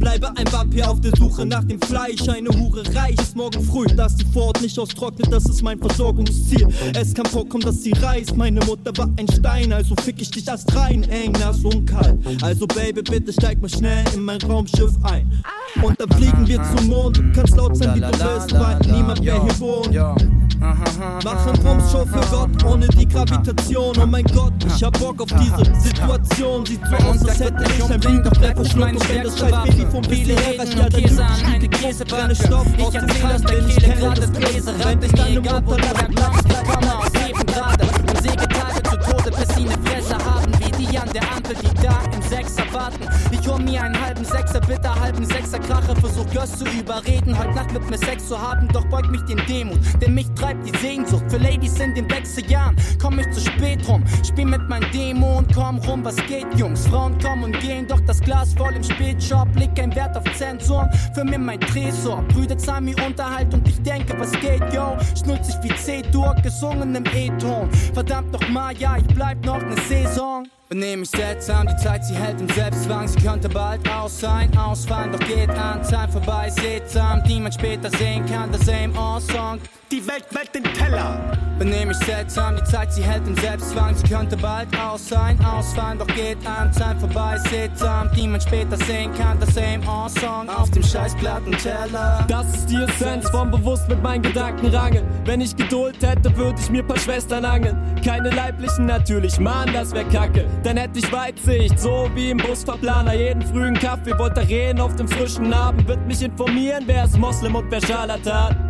Bleibe 0.00 0.34
ein 0.34 0.50
Vampir 0.50 0.90
auf 0.90 0.98
der 1.02 1.12
Suche 1.14 1.44
nach 1.44 1.62
dem 1.64 1.78
Fleisch. 1.82 2.26
Eine 2.26 2.48
Hure 2.48 2.82
reich 2.94 3.16
ist 3.20 3.36
morgen 3.36 3.62
früh, 3.62 3.84
dass 3.86 4.16
die 4.16 4.24
Vorort 4.24 4.60
nicht 4.62 4.78
austrocknet, 4.78 5.30
das 5.30 5.44
ist 5.44 5.62
mein 5.62 5.78
Versorgungsziel. 5.78 6.68
Es 6.98 7.12
kann 7.12 7.26
vorkommen, 7.26 7.64
dass 7.64 7.82
sie 7.82 7.92
reißt. 7.92 8.34
Meine 8.34 8.64
Mutter 8.64 8.96
war 8.96 9.10
ein 9.18 9.28
Stein, 9.30 9.72
also 9.74 9.94
fick 10.02 10.20
ich 10.22 10.30
dich 10.30 10.48
erst 10.48 10.74
rein. 10.74 11.02
Eng, 11.04 11.32
nass 11.32 11.58
und 11.64 11.84
kalt. 11.84 12.18
Also, 12.42 12.66
Baby, 12.66 13.02
bitte 13.02 13.30
steig 13.30 13.60
mal 13.60 13.68
schnell 13.68 14.02
in 14.14 14.24
mein 14.24 14.40
Raumschiff 14.40 14.92
ein. 15.02 15.30
Und 15.82 16.00
dann 16.00 16.10
fliegen 16.16 16.48
wir 16.48 16.62
zum 16.76 16.88
Mond. 16.88 17.18
Du 17.18 17.32
kannst 17.32 17.54
laut 17.56 17.76
sein, 17.76 17.96
wie 17.96 18.00
du 18.00 18.08
willst, 18.08 18.52
weil 18.54 18.78
niemand 18.80 19.22
mehr 19.22 19.42
hier 19.42 19.60
wohnt. 19.60 19.94
Machen 21.24 21.58
Raumshow 21.64 22.04
für 22.04 22.20
Gott 22.30 22.64
ohne 22.64 22.86
die 22.88 23.08
Gravitation. 23.08 23.96
Oh 24.02 24.06
mein 24.06 24.24
Gott, 24.24 24.52
ich 24.66 24.82
hab 24.82 24.98
Bock 24.98 25.22
auf 25.22 25.28
diese 25.40 25.80
Situation. 25.80 26.66
Sieht 26.66 26.80
so 26.86 26.96
aus, 26.96 27.24
als 27.26 27.40
hätte 27.40 27.64
ich 27.78 27.84
ein 27.90 28.00
Blick 28.00 28.26
auf 28.26 28.38
der 28.38 28.54
Verschluck. 28.54 28.88
Und 28.88 29.08
wenn 29.08 29.22
das 29.22 29.38
scheiß 29.38 29.64
Baby 29.64 29.86
Mikrofon 29.90 30.02
bis 30.02 30.18
hierher 30.20 30.58
reicht 30.58 30.78
ja 30.78 30.88
Käse 30.88 31.24
Jugendliche 31.40 31.68
Gruppe 31.68 32.04
brenne 32.04 32.34
Stoff 32.34 32.66
aus 32.80 32.92
dem 32.92 33.06
Tank, 33.08 33.46
denn 33.46 33.68
ich 33.68 33.76
kenne 33.76 34.14
das 34.14 34.32
Gläser 34.32 34.74
Wenn 34.84 35.02
ich 35.02 35.12
deine 35.12 35.40
Mutter 35.40 35.78
lasse, 35.78 36.04
platzt 36.14 36.48
der 36.48 36.62
Kammer 36.62 36.98
aus 37.00 37.12
Leben 37.12 37.46
gerade 37.46 37.84
Und 37.84 38.22
säge 38.22 38.48
Tage 38.48 38.82
zu 38.82 38.96
Tode, 39.10 39.30
bis 39.36 39.54
sie 39.56 39.64
ne 39.64 39.74
Fresse 39.84 40.16
haben 40.24 40.49
die 40.90 40.98
an 40.98 41.08
der 41.12 41.22
Ampel, 41.32 41.54
die 41.54 41.82
da 41.82 42.00
im 42.12 42.22
Sechser 42.22 42.62
warten. 42.72 43.06
Ich 43.30 43.46
hol 43.46 43.60
mir 43.60 43.82
einen 43.82 44.00
halben 44.00 44.24
Sechser, 44.24 44.60
bitter 44.60 44.98
halben 44.98 45.24
Sechser 45.24 45.58
Krache. 45.58 45.94
Versuch 45.96 46.26
Görs 46.32 46.58
zu 46.58 46.64
überreden, 46.64 47.38
heute 47.38 47.54
Nacht 47.54 47.72
mit 47.72 47.88
mir 47.88 47.98
Sex 47.98 48.28
zu 48.28 48.40
haben. 48.40 48.68
Doch 48.68 48.84
beug 48.86 49.08
mich 49.10 49.22
den 49.22 49.40
Demut, 49.46 49.78
denn 50.00 50.14
mich 50.14 50.28
treibt 50.34 50.66
die 50.66 50.76
Sehnsucht. 50.78 51.24
Für 51.28 51.38
Ladies 51.38 51.78
in 51.78 51.94
den 51.94 52.10
Wechseljahren 52.10 52.76
komm 53.00 53.18
ich 53.18 53.30
zu 53.30 53.40
spät 53.40 53.86
rum. 53.88 54.02
Spiel 54.26 54.46
mit 54.46 54.68
meinem 54.68 54.90
Demo 54.92 55.38
und 55.38 55.54
komm 55.54 55.78
rum, 55.78 56.04
was 56.04 56.16
geht, 56.26 56.46
Jungs? 56.56 56.86
Frauen 56.86 57.18
kommen 57.20 57.44
und 57.44 57.60
gehen, 57.60 57.86
doch 57.86 58.00
das 58.00 58.20
Glas 58.20 58.54
voll 58.54 58.74
im 58.74 58.82
Spätshop. 58.82 59.48
Leg 59.56 59.74
kein 59.74 59.94
Wert 59.94 60.16
auf 60.16 60.24
Zensoren, 60.36 60.90
für 61.14 61.24
mir 61.24 61.38
mein 61.38 61.60
Tresor. 61.60 62.22
Brüder 62.28 62.58
zahlen 62.58 62.86
mir 62.86 62.96
Unterhalt 63.06 63.52
und 63.54 63.66
ich 63.68 63.80
denke, 63.82 64.18
was 64.18 64.32
geht, 64.32 64.62
yo? 64.72 64.96
Schnullt 65.18 65.44
sich 65.44 65.56
wie 65.62 65.74
C-Dur, 65.76 66.34
gesungen 66.42 66.94
im 66.94 67.04
E-Ton. 67.14 67.70
Verdammt 67.94 68.32
noch 68.32 68.48
mal, 68.48 68.76
ja, 68.76 68.96
ich 68.96 69.06
bleib 69.14 69.44
noch 69.44 69.60
ne 69.60 69.76
Saison. 69.88 70.46
Benehm 70.80 71.00
mich 71.00 71.10
seltsam, 71.10 71.66
die 71.66 71.76
Zeit 71.76 72.06
sie 72.06 72.14
hält 72.14 72.40
im 72.40 72.48
Selbstzwang. 72.48 73.06
Sie 73.06 73.20
könnte 73.20 73.50
bald 73.50 73.86
aus 73.86 74.18
sein, 74.18 74.56
ausfallen, 74.56 75.12
doch 75.12 75.20
geht 75.28 75.50
an 75.50 75.84
Zeit 75.84 76.10
vorbei. 76.10 76.48
Seltsam, 76.48 77.22
die 77.24 77.38
man 77.38 77.52
später 77.52 77.90
sehen 77.90 78.24
kann, 78.24 78.50
der 78.50 78.62
Same 78.62 78.98
All 78.98 79.20
Song. 79.20 79.60
Die 79.92 80.06
Welt 80.06 80.24
wählt 80.30 80.54
den 80.54 80.64
Teller. 80.72 81.20
Benehm 81.58 81.88
mich 81.88 81.98
seltsam, 81.98 82.56
die 82.56 82.64
Zeit 82.64 82.90
sie 82.94 83.02
hält 83.02 83.26
im 83.26 83.36
Selbstzwang. 83.36 83.94
Sie 83.94 84.08
könnte 84.08 84.34
bald 84.38 84.68
aus 84.78 85.06
sein, 85.06 85.38
ausfallen, 85.44 85.98
doch 85.98 86.06
geht 86.06 86.38
an 86.46 86.72
Zeit 86.72 86.98
vorbei. 86.98 87.36
Seltsam, 87.50 88.08
die 88.16 88.26
man 88.26 88.40
später 88.40 88.78
sehen 88.78 89.12
kann, 89.18 89.38
der 89.38 89.48
Same 89.48 89.86
All 89.86 90.08
Song. 90.08 90.48
Auf 90.48 90.70
dem 90.70 90.82
scheiß 90.82 91.14
Plattenteller. 91.16 92.24
Das 92.28 92.46
ist 92.54 92.70
die 92.70 92.76
Essenz 92.76 93.28
vom 93.28 93.50
bewusst 93.50 93.86
mit 93.90 94.02
meinen 94.02 94.22
Gedanken 94.22 94.68
rangen. 94.68 95.02
Wenn 95.26 95.42
ich 95.42 95.54
Geduld 95.54 95.96
hätte, 96.00 96.34
würde 96.34 96.58
ich 96.58 96.70
mir 96.70 96.82
paar 96.82 96.96
Schwestern 96.96 97.44
angeln. 97.44 97.76
Keine 98.02 98.30
leiblichen 98.30 98.86
natürlich, 98.86 99.38
Mann, 99.38 99.70
das 99.74 99.92
wär 99.92 100.04
kacke. 100.04 100.46
Dann 100.70 100.76
hätte 100.76 101.00
ich 101.00 101.12
Weitsicht, 101.12 101.80
so 101.80 102.08
wie 102.14 102.30
im 102.30 102.36
Busverplaner. 102.36 103.14
Jeden 103.14 103.42
frühen 103.42 103.74
Kaffee, 103.74 104.16
Voltaren 104.16 104.78
auf 104.78 104.94
dem 104.94 105.08
frischen 105.08 105.52
Abend. 105.52 105.88
Wird 105.88 106.06
mich 106.06 106.22
informieren, 106.22 106.84
wer 106.86 107.06
ist 107.06 107.18
Moslem 107.18 107.56
und 107.56 107.68
wer 107.72 107.80
Scharlatan. 107.80 108.69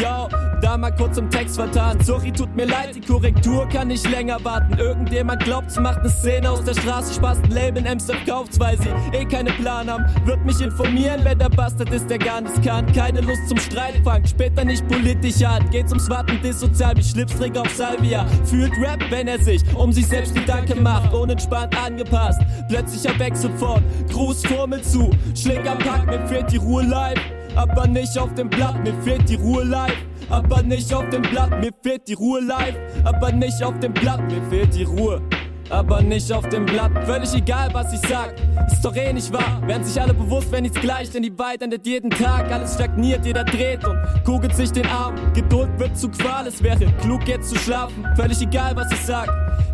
Yo, 0.00 0.28
da 0.60 0.76
mal 0.76 0.92
kurz 0.92 1.18
im 1.18 1.28
Text 1.28 1.56
vertan. 1.56 2.00
Sorry, 2.00 2.30
tut 2.30 2.54
mir 2.54 2.66
leid, 2.66 2.94
die 2.94 3.00
Korrektur 3.00 3.68
kann 3.68 3.88
nicht 3.88 4.08
länger 4.08 4.38
warten. 4.44 4.78
Irgendjemand 4.78 5.42
glaubt's, 5.42 5.78
macht 5.78 6.02
ne 6.04 6.08
Szene 6.08 6.50
aus 6.50 6.62
der 6.62 6.74
Straße, 6.74 7.14
spaßt 7.14 7.44
ein 7.44 7.50
Label 7.50 7.82
in 7.82 7.88
Amsterdam 7.88 8.18
kauft's, 8.26 8.60
weil 8.60 8.78
sie 8.78 8.88
eh 9.12 9.24
keine 9.24 9.50
Plan 9.52 9.90
haben. 9.90 10.04
Wird 10.24 10.44
mich 10.44 10.60
informieren, 10.60 11.20
wer 11.24 11.34
der 11.34 11.48
Bastard 11.48 11.90
ist, 11.90 12.08
der 12.08 12.18
gar 12.18 12.40
nichts 12.40 12.60
kann. 12.60 12.90
Keine 12.92 13.20
Lust 13.22 13.48
zum 13.48 13.58
Streit 13.58 14.00
fangt, 14.04 14.28
später 14.28 14.64
nicht 14.64 14.86
politisch 14.86 15.42
an. 15.42 15.68
Geht's 15.70 15.92
ums 15.92 16.08
Warten 16.08 16.40
dissozial 16.42 16.96
wie 16.96 17.02
Schlipsträger 17.02 17.62
auf 17.62 17.70
Salvia. 17.70 18.26
Fühlt 18.44 18.72
Rap, 18.80 19.00
wenn 19.10 19.26
er 19.26 19.40
sich 19.40 19.62
um 19.74 19.92
sich 19.92 20.06
selbst 20.06 20.34
Gedanken 20.34 20.82
macht, 20.82 21.12
unentspannt 21.12 21.76
angepasst. 21.76 22.40
Plötzlicher 22.68 23.18
Wechsel 23.18 23.50
von 23.56 23.82
Gruß, 24.10 24.44
Formel 24.46 24.82
zu, 24.82 25.10
Schläger 25.34 25.76
Pack, 25.76 26.06
mir 26.06 26.24
fehlt 26.28 26.52
die 26.52 26.58
Ruhe 26.58 26.84
live 26.84 27.18
aber 27.58 27.88
nicht 27.88 28.16
auf 28.16 28.32
dem 28.34 28.48
Blatt, 28.48 28.82
mir 28.84 28.94
fehlt 29.02 29.28
die 29.28 29.34
Ruhe 29.34 29.64
live. 29.64 29.96
Aber 30.30 30.62
nicht 30.62 30.94
auf 30.94 31.08
dem 31.10 31.22
Blatt, 31.22 31.50
mir 31.60 31.72
fehlt 31.82 32.06
die 32.06 32.14
Ruhe 32.14 32.40
live. 32.40 32.76
Aber 33.04 33.32
nicht 33.32 33.62
auf 33.62 33.78
dem 33.80 33.92
Blatt, 33.92 34.20
mir 34.30 34.40
fehlt 34.48 34.74
die 34.74 34.84
Ruhe. 34.84 35.20
Aber 35.70 36.00
nicht 36.00 36.32
auf 36.32 36.48
dem 36.48 36.64
Blatt, 36.64 36.92
völlig 37.04 37.34
egal 37.34 37.68
was 37.72 37.92
ich 37.92 38.00
sag, 38.08 38.34
ist 38.72 38.82
doch 38.82 38.96
eh 38.96 39.12
nicht 39.12 39.30
wahr. 39.32 39.60
Werden 39.66 39.84
sich 39.84 40.00
alle 40.00 40.14
bewusst, 40.14 40.50
wenn 40.50 40.62
nichts 40.62 40.80
gleich, 40.80 41.10
denn 41.10 41.22
die 41.22 41.38
Weit 41.38 41.60
endet 41.60 41.86
jeden 41.86 42.10
Tag. 42.10 42.50
Alles 42.50 42.74
stagniert, 42.74 43.26
jeder 43.26 43.44
dreht 43.44 43.84
und 43.84 43.98
kugelt 44.24 44.54
sich 44.54 44.72
den 44.72 44.86
Arm. 44.86 45.14
Geduld 45.34 45.68
wird 45.78 45.98
zu 45.98 46.08
Qual, 46.08 46.46
es 46.46 46.62
wäre 46.62 46.86
klug 47.02 47.26
jetzt 47.26 47.50
zu 47.50 47.56
schlafen. 47.56 48.06
Völlig 48.16 48.40
egal 48.40 48.76
was 48.76 48.90
ich 48.92 49.00
sag, 49.00 49.28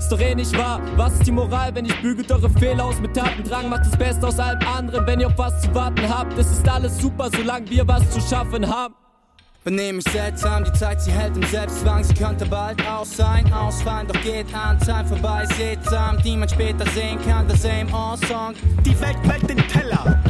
ist 0.05 0.12
doch 0.12 0.21
eh 0.21 0.35
nicht 0.35 0.57
wahr. 0.59 0.81
Was 0.97 1.14
ist 1.14 1.27
die 1.27 1.33
Moral, 1.33 1.75
wenn 1.75 1.87
ich 1.87 2.03
bügelt 2.03 2.31
eure 2.31 2.51
Fehler 2.51 2.85
aus 2.85 3.01
mit 3.01 3.14
Tatendrang? 3.14 3.71
Macht 3.71 3.87
das 3.87 3.97
Beste 3.97 4.27
aus 4.27 4.38
allem 4.38 4.61
anderen, 4.67 5.07
wenn 5.07 5.21
ihr 5.21 5.29
auf 5.29 5.38
was 5.38 5.62
zu 5.62 5.75
warten 5.75 6.07
habt. 6.07 6.37
Es 6.37 6.51
ist 6.51 6.69
alles 6.69 6.99
super, 6.99 7.31
solange 7.35 7.71
wir 7.71 7.88
was 7.88 8.11
zu 8.11 8.21
schaffen 8.21 8.69
haben. 8.69 8.95
Benehm 9.64 9.97
mich 9.97 10.05
seltsam, 10.05 10.62
die 10.64 10.73
Zeit 10.75 11.01
sie 11.01 11.11
hält 11.11 11.35
im 11.38 11.43
Selbstzwang. 11.45 12.05
Sie 12.05 12.12
könnte 12.12 12.45
bald 12.45 12.87
aus 12.87 13.17
sein, 13.17 13.51
ausfallen, 13.51 14.07
doch 14.07 14.21
geht 14.21 14.55
an 14.55 14.79
Zeit 14.79 15.07
vorbei. 15.07 15.47
Seltsam, 15.57 16.19
die 16.23 16.37
man 16.37 16.51
später 16.51 16.85
sehen 16.90 17.19
kann, 17.27 17.49
the 17.49 17.57
same 17.57 17.87
all 17.95 18.19
song. 18.29 18.53
Die 18.85 19.01
Welt 19.01 19.17
wählt 19.27 19.49
den 19.49 19.67
Teller. 19.69 20.21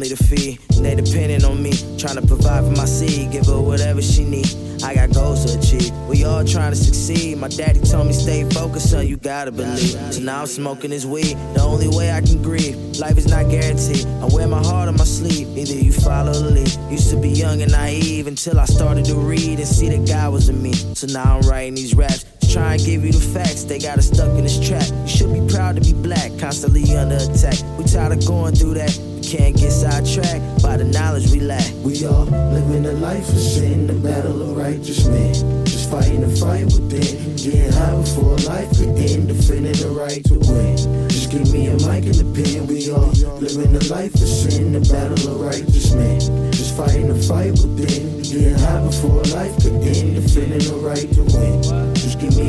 Family 0.00 0.16
to 0.16 0.24
feed, 0.24 0.58
and 0.76 0.84
they 0.84 0.94
depending 0.94 1.44
on 1.44 1.62
me. 1.62 1.72
Trying 1.98 2.16
to 2.16 2.26
provide 2.26 2.64
for 2.64 2.70
my 2.70 2.84
seed, 2.84 3.32
give 3.32 3.46
her 3.46 3.60
whatever 3.60 4.00
she 4.00 4.24
need. 4.24 4.48
I 4.82 4.94
got 4.94 5.12
goals 5.12 5.44
to 5.44 5.58
achieve. 5.58 5.92
We 6.08 6.24
all 6.24 6.44
trying 6.44 6.72
to 6.72 6.76
succeed. 6.76 7.36
My 7.38 7.48
daddy 7.48 7.80
told 7.80 8.06
me 8.06 8.12
stay 8.12 8.48
focused, 8.50 8.90
son. 8.90 9.06
You 9.06 9.16
gotta 9.18 9.52
believe. 9.52 9.96
So 10.12 10.20
now 10.20 10.40
I'm 10.40 10.46
smoking 10.46 10.90
this 10.90 11.04
weed. 11.04 11.36
The 11.54 11.60
only 11.60 11.88
way 11.88 12.12
I 12.12 12.20
can 12.22 12.42
grieve. 12.42 12.76
Life 12.98 13.18
is 13.18 13.28
not 13.28 13.50
guaranteed. 13.50 14.06
I 14.22 14.28
wear 14.32 14.46
my 14.46 14.62
heart 14.62 14.88
on 14.88 14.96
my 14.96 15.04
sleeve. 15.04 15.48
Either 15.56 15.74
you 15.74 15.92
follow 15.92 16.32
the 16.32 16.50
lead. 16.50 16.90
Used 16.90 17.10
to 17.10 17.16
be 17.16 17.28
young 17.28 17.60
and 17.60 17.70
naive 17.70 18.26
until 18.26 18.58
I 18.58 18.64
started 18.64 19.04
to 19.06 19.16
read 19.16 19.58
and 19.58 19.68
see 19.68 19.88
that 19.90 20.08
God 20.08 20.32
was 20.32 20.48
in 20.48 20.62
me. 20.62 20.72
So 20.72 21.06
now 21.08 21.36
I'm 21.36 21.48
writing 21.48 21.74
these 21.74 21.94
raps. 21.94 22.24
Try 22.50 22.74
and 22.74 22.84
give 22.84 23.04
you 23.04 23.12
the 23.12 23.20
facts. 23.20 23.64
They 23.64 23.78
got 23.78 23.98
us 23.98 24.06
stuck 24.06 24.30
in 24.30 24.44
this 24.44 24.58
trap. 24.66 24.86
You 25.02 25.08
should 25.08 25.32
be 25.32 25.46
proud 25.54 25.76
to 25.76 25.82
be 25.82 25.92
black, 25.92 26.32
constantly 26.38 26.96
under 26.96 27.16
attack. 27.16 27.58
We 27.78 27.84
tired 27.84 28.12
of 28.12 28.26
going 28.26 28.54
through 28.54 28.74
that. 28.74 29.09
Can't 29.30 29.56
get 29.56 29.70
sidetracked 29.70 30.60
by 30.60 30.76
the 30.76 30.82
knowledge 30.82 31.30
we 31.30 31.38
lack. 31.38 31.72
We 31.84 32.04
all 32.04 32.24
living 32.24 32.84
a 32.84 32.92
life 32.94 33.28
of 33.28 33.38
sin, 33.38 33.86
the 33.86 33.92
battle 33.92 34.42
of 34.42 34.56
righteous 34.56 35.06
men. 35.06 35.32
Just 35.66 35.88
fighting 35.88 36.22
the 36.22 36.34
fight 36.34 36.64
within, 36.64 37.36
getting 37.36 37.70
high 37.70 37.94
before 37.94 38.34
life 38.50 38.68
could 38.70 38.98
end, 38.98 39.28
defending 39.28 39.78
the 39.78 39.94
right 39.94 40.24
to 40.24 40.34
win. 40.34 41.08
Just 41.10 41.30
give 41.30 41.46
me 41.52 41.68
a 41.68 41.74
mic 41.86 42.10
and 42.10 42.18
a 42.18 42.26
pen. 42.34 42.66
We 42.66 42.90
all 42.90 43.14
living 43.38 43.70
a 43.76 43.84
life 43.86 44.14
of 44.14 44.26
sin, 44.26 44.72
the 44.72 44.80
battle 44.80 45.14
of 45.30 45.40
righteous 45.40 45.94
men. 45.94 46.18
Just 46.50 46.76
fighting 46.76 47.06
the 47.06 47.22
fight 47.22 47.52
within, 47.52 48.22
getting 48.26 48.58
high 48.58 48.82
before 48.82 49.22
life 49.30 49.54
could 49.62 49.78
end, 49.78 50.18
defending 50.18 50.58
the 50.58 50.74
right 50.82 51.06
to 51.06 51.22
win. 51.38 51.79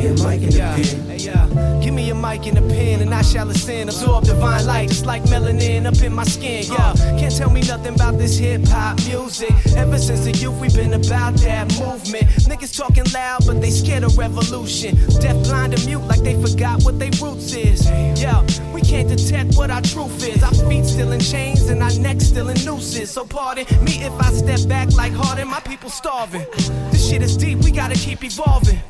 Just 0.02 0.16
give 0.18 0.18
me 0.18 0.22
a 0.22 0.28
mic 0.28 0.42
and 0.42 0.54
a 0.54 0.58
pen. 0.58 1.06
hey, 1.06 1.16
yeah. 1.16 1.80
Give 1.82 1.94
me 1.94 2.10
a 2.10 2.14
mic 2.14 2.46
and 2.46 2.58
a 2.58 2.62
pen, 2.62 3.02
and 3.02 3.14
I 3.14 3.22
shall 3.22 3.48
ascend. 3.50 3.88
Absorb 3.88 4.24
divine 4.24 4.66
light, 4.66 4.88
just 4.88 5.06
like 5.06 5.22
melanin 5.24 5.86
up 5.86 6.02
in 6.02 6.12
my 6.12 6.24
skin. 6.24 6.64
Yeah, 6.64 6.92
can't 7.18 7.34
tell 7.34 7.50
me 7.50 7.60
nothing 7.62 7.94
about 7.94 8.18
this 8.18 8.36
hip 8.36 8.66
hop 8.66 8.98
music. 9.06 9.52
Ever 9.76 9.98
since 9.98 10.24
the 10.24 10.32
youth, 10.32 10.58
we've 10.60 10.74
been 10.74 10.94
about 10.94 11.34
that 11.34 11.68
movement. 11.78 12.26
Niggas 12.50 12.76
talking 12.76 13.04
loud, 13.14 13.46
but 13.46 13.60
they 13.60 13.70
scared 13.70 14.02
of 14.02 14.18
revolution. 14.18 14.96
Deaf, 15.20 15.36
blind, 15.44 15.74
and 15.74 15.86
mute, 15.86 16.02
like 16.02 16.20
they 16.20 16.40
forgot 16.40 16.82
what 16.82 16.98
they 16.98 17.10
roots 17.20 17.54
is. 17.54 17.88
Yeah, 18.20 18.44
we 18.72 18.80
can't 18.80 19.08
detect 19.08 19.54
what 19.56 19.70
our 19.70 19.82
truth 19.82 20.26
is. 20.26 20.42
Our 20.42 20.54
feet 20.68 20.84
still 20.84 21.12
in 21.12 21.20
chains, 21.20 21.68
and 21.68 21.82
our 21.82 21.94
necks 21.94 22.26
still 22.26 22.48
in 22.48 22.64
nooses. 22.64 23.10
So 23.10 23.24
pardon 23.24 23.66
me 23.84 24.02
if 24.02 24.12
I 24.20 24.32
step 24.32 24.68
back 24.68 24.92
like 24.94 25.12
Harden, 25.12 25.48
my 25.48 25.60
people 25.60 25.90
starving. 25.90 26.46
This 26.90 27.08
shit 27.08 27.22
is 27.22 27.36
deep, 27.36 27.58
we 27.58 27.70
gotta 27.70 27.94
keep 27.94 28.24
evolving. 28.24 28.80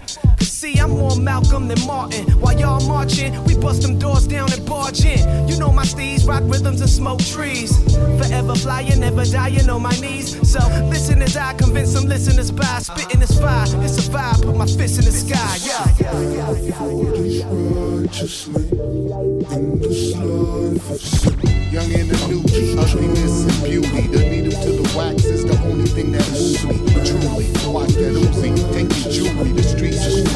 See, 0.62 0.79
I'm 0.79 0.90
more 0.90 1.16
Malcolm 1.16 1.66
than 1.66 1.85
Martin. 1.88 2.25
While 2.38 2.57
y'all 2.57 2.87
marching, 2.87 3.33
we 3.46 3.57
bust 3.57 3.83
them 3.83 3.98
doors 3.98 4.29
down 4.29 4.53
and 4.53 4.64
barge 4.64 5.05
in. 5.05 5.48
You 5.48 5.59
know 5.59 5.72
my 5.72 5.83
steeds, 5.83 6.25
rock 6.25 6.44
rhythms 6.46 6.81
and 6.81 6.88
smoke 6.88 7.18
trees. 7.18 7.77
Forever 8.16 8.55
flying, 8.55 9.01
never 9.01 9.25
dying 9.25 9.68
on 9.68 9.83
my 9.83 9.90
knees. 9.98 10.38
So 10.48 10.61
listen 10.88 11.20
as 11.20 11.37
I 11.37 11.55
convince 11.55 11.90
some 11.90 12.05
listeners 12.05 12.53
by 12.53 12.79
spitting 12.79 13.18
this 13.18 13.37
fire. 13.40 13.64
It's 13.83 14.07
a 14.07 14.09
vibe, 14.09 14.44
put 14.44 14.57
my 14.57 14.66
fist 14.66 15.01
in 15.01 15.05
the 15.05 15.11
sky, 15.11 15.59
yeah. 15.66 15.83
righteously 18.12 18.62
in 19.57 19.81
this 19.81 20.14
life. 20.14 21.72
Young 21.72 21.92
and 21.94 22.11
the 22.11 22.18
new, 22.29 22.79
ugliness 22.79 23.48
and 23.48 23.64
beauty. 23.64 24.07
The 24.07 24.29
needle 24.29 24.53
to 24.62 24.70
the 24.70 24.96
wax 24.96 25.25
is 25.25 25.44
the 25.44 25.59
only 25.64 25.87
thing 25.87 26.12
that 26.12 26.29
is 26.29 26.61
sweet. 26.61 26.85
Truly, 27.07 27.48
watch 27.72 27.94
that 27.96 28.12
Uzi, 28.12 28.53
take 28.72 28.92
your 29.03 29.33
jewelry. 29.33 29.53
The 29.53 29.62
streets 29.62 30.05
is 30.05 30.32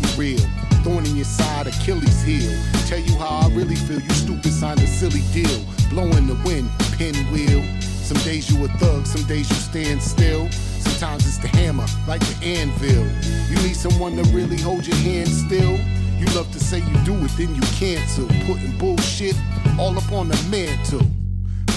been 0.00 0.18
real. 0.18 0.40
Thorn 0.82 1.04
in 1.06 1.16
your 1.16 1.24
side, 1.24 1.66
Achilles 1.66 2.22
heel. 2.22 2.52
Tell 2.86 2.98
you 2.98 3.16
how 3.18 3.46
I 3.46 3.48
really 3.54 3.74
feel. 3.74 4.00
You 4.00 4.10
stupid 4.10 4.52
signed 4.52 4.80
a 4.80 4.86
silly 4.86 5.22
deal. 5.32 5.64
Blowing 5.90 6.26
the 6.26 6.38
wind, 6.44 6.70
pinwheel. 6.96 7.62
Some 7.82 8.18
days 8.18 8.50
you 8.50 8.64
a 8.64 8.68
thug, 8.78 9.06
some 9.06 9.24
days 9.24 9.48
you 9.50 9.56
stand 9.56 10.02
still. 10.02 10.50
Sometimes 10.50 11.26
it's 11.26 11.38
the 11.38 11.48
hammer, 11.48 11.86
like 12.06 12.20
the 12.20 12.46
anvil. 12.46 13.06
You 13.50 13.66
need 13.66 13.76
someone 13.76 14.16
to 14.16 14.22
really 14.30 14.60
hold 14.60 14.86
your 14.86 14.96
hand 14.96 15.28
still. 15.28 15.78
You 16.18 16.26
love 16.34 16.50
to 16.52 16.60
say 16.60 16.78
you 16.78 17.04
do 17.04 17.14
it, 17.24 17.30
then 17.36 17.54
you 17.54 17.62
cancel. 17.76 18.26
Putting 18.46 18.76
bullshit 18.78 19.36
all 19.78 19.96
up 19.96 20.10
on 20.12 20.28
the 20.28 20.42
mantle. 20.50 21.06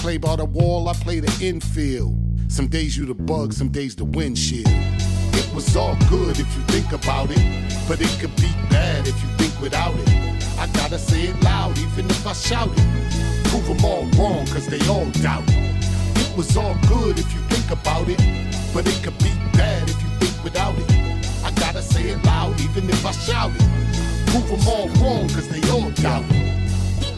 Play 0.02 0.16
by 0.16 0.36
the 0.36 0.44
wall, 0.44 0.88
I 0.88 0.94
play 0.94 1.20
the 1.20 1.46
infield. 1.46 2.18
Some 2.48 2.68
days 2.68 2.96
you 2.96 3.06
the 3.06 3.14
bug, 3.14 3.52
some 3.52 3.68
days 3.68 3.94
the 3.96 4.04
windshield. 4.04 4.91
It 5.62 5.66
was 5.66 5.76
all 5.76 5.96
good 6.10 6.40
if 6.40 6.56
you 6.56 6.62
think 6.74 6.90
about 6.90 7.30
it, 7.30 7.38
but 7.86 8.00
it 8.00 8.10
could 8.18 8.34
be 8.34 8.50
bad 8.68 9.06
if 9.06 9.14
you 9.22 9.28
think 9.38 9.54
without 9.62 9.94
it. 9.94 10.08
I 10.58 10.66
got 10.66 10.90
gotta 10.90 10.98
say 10.98 11.28
it 11.28 11.40
loud, 11.44 11.78
even 11.78 12.10
if 12.10 12.26
I 12.26 12.32
shout 12.32 12.68
it. 12.76 13.44
Prove 13.44 13.68
them 13.68 13.84
all 13.84 14.04
wrong, 14.18 14.44
cause 14.46 14.66
they 14.66 14.80
all 14.88 15.06
doubt 15.22 15.44
it. 15.46 15.86
It 16.18 16.36
was 16.36 16.56
all 16.56 16.74
good 16.88 17.16
if 17.16 17.32
you 17.32 17.40
think 17.42 17.70
about 17.70 18.08
it, 18.08 18.18
but 18.74 18.88
it 18.88 19.00
could 19.04 19.16
be 19.18 19.30
bad 19.52 19.88
if 19.88 20.02
you 20.02 20.08
think 20.18 20.42
without 20.42 20.74
it. 20.76 20.90
I 21.44 21.52
gotta 21.52 21.80
say 21.80 22.10
it 22.10 22.24
loud, 22.24 22.60
even 22.60 22.90
if 22.90 23.06
I 23.06 23.12
shout 23.12 23.52
it. 23.54 24.26
Prove 24.26 24.48
them 24.48 24.66
all 24.66 24.88
wrong, 24.98 25.28
cause 25.28 25.48
they 25.48 25.62
all 25.70 25.90
doubt 25.92 26.24
it. 26.30 26.52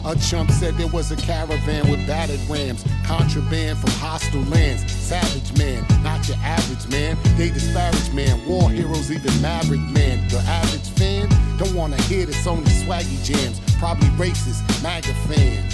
A 0.05 0.15
chump 0.17 0.51
said 0.51 0.75
there 0.75 0.93
was 0.93 1.11
a 1.11 1.15
caravan 1.15 1.89
with 1.89 2.05
battered 2.05 2.41
rams, 2.47 2.85
contraband 3.05 3.79
from 3.79 3.89
hostile 3.93 4.43
lands. 4.43 4.85
Savage 4.91 5.57
man, 5.57 5.83
your 6.27 6.37
average 6.43 6.87
man. 6.89 7.17
They 7.37 7.49
disparage 7.49 8.11
man, 8.13 8.45
war 8.47 8.69
heroes, 8.69 9.11
even 9.11 9.41
maverick 9.41 9.81
man. 9.81 10.27
The 10.29 10.39
average 10.39 10.89
fan 10.97 11.29
don't 11.57 11.73
wanna 11.73 12.01
hear 12.03 12.25
this, 12.25 12.45
only 12.47 12.69
swaggy 12.71 13.23
jams. 13.23 13.59
Probably 13.79 14.07
racist, 14.09 14.61
MAGA 14.81 15.13
fans. 15.27 15.73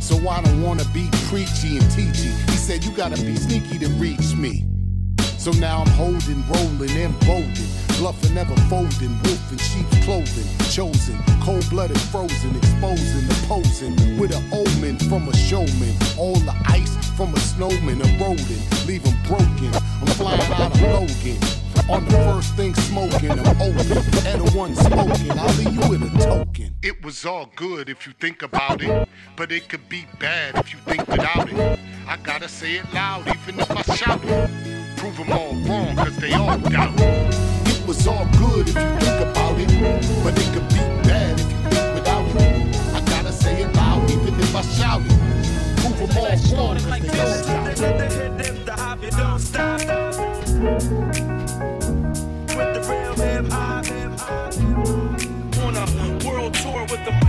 So 0.00 0.16
I 0.28 0.40
don't 0.42 0.62
wanna 0.62 0.84
be 0.94 1.08
preachy 1.28 1.78
and 1.78 1.86
teachy. 1.92 2.32
He 2.50 2.56
said 2.56 2.84
you 2.84 2.92
gotta 2.92 3.16
be 3.16 3.36
sneaky 3.36 3.78
to 3.78 3.88
reach 4.00 4.34
me. 4.36 4.64
So 5.38 5.52
now 5.52 5.82
I'm 5.82 5.90
holding, 5.90 6.42
rolling, 6.48 6.90
and 6.90 7.14
emboldened. 7.14 7.68
Bluffing, 7.98 8.34
never 8.34 8.54
folding, 8.68 9.20
wolf 9.22 9.52
in 9.52 9.58
sheep's 9.58 10.04
clothing. 10.04 10.46
Chosen, 10.70 11.18
cold 11.42 11.68
blooded, 11.68 12.00
frozen, 12.00 12.56
exposing, 12.56 13.24
opposing. 13.30 14.18
With 14.18 14.34
an 14.34 14.44
omen 14.52 14.98
from 15.08 15.28
a 15.28 15.36
showman. 15.36 15.94
All 16.16 16.36
the 16.36 16.54
ice 16.66 16.96
from 17.16 17.34
a 17.34 17.40
snowman 17.40 18.00
eroding, 18.00 18.62
leave 18.86 19.04
'em 19.04 19.16
broken. 19.26 19.77
I'm 20.00 20.06
flying 20.06 20.40
out 20.52 20.74
of 20.74 20.80
Logan. 20.82 21.38
On 21.88 22.04
the 22.04 22.10
first 22.10 22.54
thing 22.54 22.74
smoking, 22.74 23.30
I'm 23.30 23.62
open. 23.62 23.96
And 24.26 24.42
the 24.42 24.52
one 24.54 24.74
smoking, 24.76 25.30
I'll 25.38 25.54
leave 25.56 25.72
you 25.72 25.88
with 25.88 26.02
a 26.02 26.18
token. 26.22 26.74
It 26.82 27.02
was 27.02 27.24
all 27.24 27.50
good 27.56 27.88
if 27.88 28.06
you 28.06 28.12
think 28.20 28.42
about 28.42 28.82
it, 28.82 29.08
but 29.36 29.50
it 29.50 29.68
could 29.68 29.88
be 29.88 30.06
bad 30.20 30.56
if 30.56 30.72
you 30.72 30.78
think 30.80 31.08
without 31.08 31.50
it. 31.50 31.78
I 32.06 32.16
gotta 32.18 32.48
say 32.48 32.76
it 32.76 32.92
loud, 32.92 33.26
even 33.26 33.60
if 33.60 33.70
I 33.70 33.94
shout 33.96 34.20
it. 34.22 34.50
Prove 34.98 35.16
them 35.16 35.32
all 35.32 35.54
wrong, 35.66 35.96
cause 35.96 36.16
they 36.18 36.32
all 36.32 36.58
doubt 36.58 36.94
it. 37.00 37.34
It 37.68 37.86
was 37.86 38.06
all 38.06 38.26
good 38.38 38.68
if 38.68 38.74
you 38.74 39.00
think 39.00 39.20
about 39.30 39.58
it, 39.58 39.68
but 40.22 40.38
it 40.38 40.52
could 40.52 40.68
be 40.68 40.82
bad 41.08 41.40
if 41.40 41.50
you 41.50 41.58
think 41.70 41.94
without 41.94 42.26
it. 42.36 42.94
I 42.94 43.00
gotta 43.06 43.32
say 43.32 43.62
it 43.62 43.74
loud, 43.74 44.10
even 44.10 44.34
if 44.38 44.54
I 44.54 44.62
shout 44.62 45.02
it. 45.04 45.18
Prove 45.80 45.98
them 45.98 46.18
all 46.18 46.34
wrong, 46.56 46.76
cause 46.76 47.00
they 47.00 47.18
all 47.18 47.38
doubt 47.46 47.70
it. 47.70 48.64
The 48.66 48.72
hop, 48.76 49.02
it 49.02 49.12
don't 49.12 49.38
stop. 49.38 49.77
With 50.58 50.82
the 52.74 52.82
real 52.90 53.14
hip 53.14 53.46
hop. 53.48 53.86
On 55.62 55.76
a 55.76 55.86
world 56.26 56.54
tour 56.54 56.82
with 56.90 57.04
the 57.04 57.27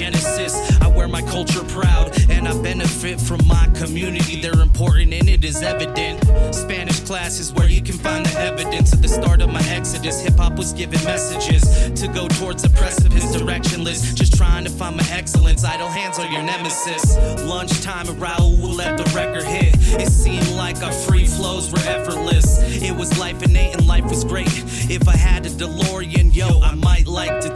genesis. 0.00 0.54
I 0.80 0.86
wear 0.88 1.08
my 1.08 1.20
culture 1.20 1.62
proud 1.64 2.18
and 2.30 2.48
I 2.48 2.62
benefit 2.62 3.20
from 3.20 3.46
my 3.46 3.66
community. 3.74 4.40
They're 4.40 4.62
important 4.62 5.12
and 5.12 5.28
it 5.28 5.44
is 5.44 5.60
evident. 5.60 6.24
Spanish 6.54 7.00
class 7.00 7.38
is 7.38 7.52
where 7.52 7.68
you 7.68 7.82
can 7.82 7.96
find 7.96 8.24
the 8.24 8.40
evidence 8.40 8.94
of 8.94 9.02
the 9.02 9.08
start 9.08 9.42
of 9.42 9.52
my 9.52 9.62
exodus. 9.68 10.22
Hip 10.22 10.38
hop 10.38 10.56
was 10.56 10.72
given 10.72 11.04
messages 11.04 11.62
to 12.00 12.08
go 12.08 12.28
towards 12.28 12.64
a 12.64 12.70
precipice, 12.70 13.26
directionless. 13.36 14.14
Just 14.14 14.38
trying 14.38 14.64
to 14.64 14.70
find 14.70 14.96
my 14.96 15.06
excellence. 15.10 15.64
Idle 15.64 15.88
hands 15.88 16.18
are 16.18 16.30
your 16.32 16.44
nemesis. 16.44 17.18
Lunchtime 17.44 18.08
and 18.08 18.18
Raul 18.18 18.58
will 18.58 18.74
let 18.74 18.96
the 18.96 19.04
record 19.14 19.44
hit. 19.44 19.74
It 20.00 20.10
seemed 20.10 20.48
like 20.52 20.82
our 20.82 20.92
free 20.92 21.26
flows 21.26 21.70
were 21.70 21.84
effortless. 21.84 22.48
It 22.82 22.96
was 22.96 23.18
life 23.18 23.42
innate 23.42 23.76
and 23.76 23.86
life 23.86 24.04
was 24.04 24.24
great. 24.24 24.48
If 24.88 25.06
I 25.06 25.16
had 25.16 25.44
a 25.44 25.50
DeLorean, 25.50 26.34
yo, 26.34 26.60
I 26.60 26.74
might 26.74 27.06
like 27.06 27.40
to 27.42 27.49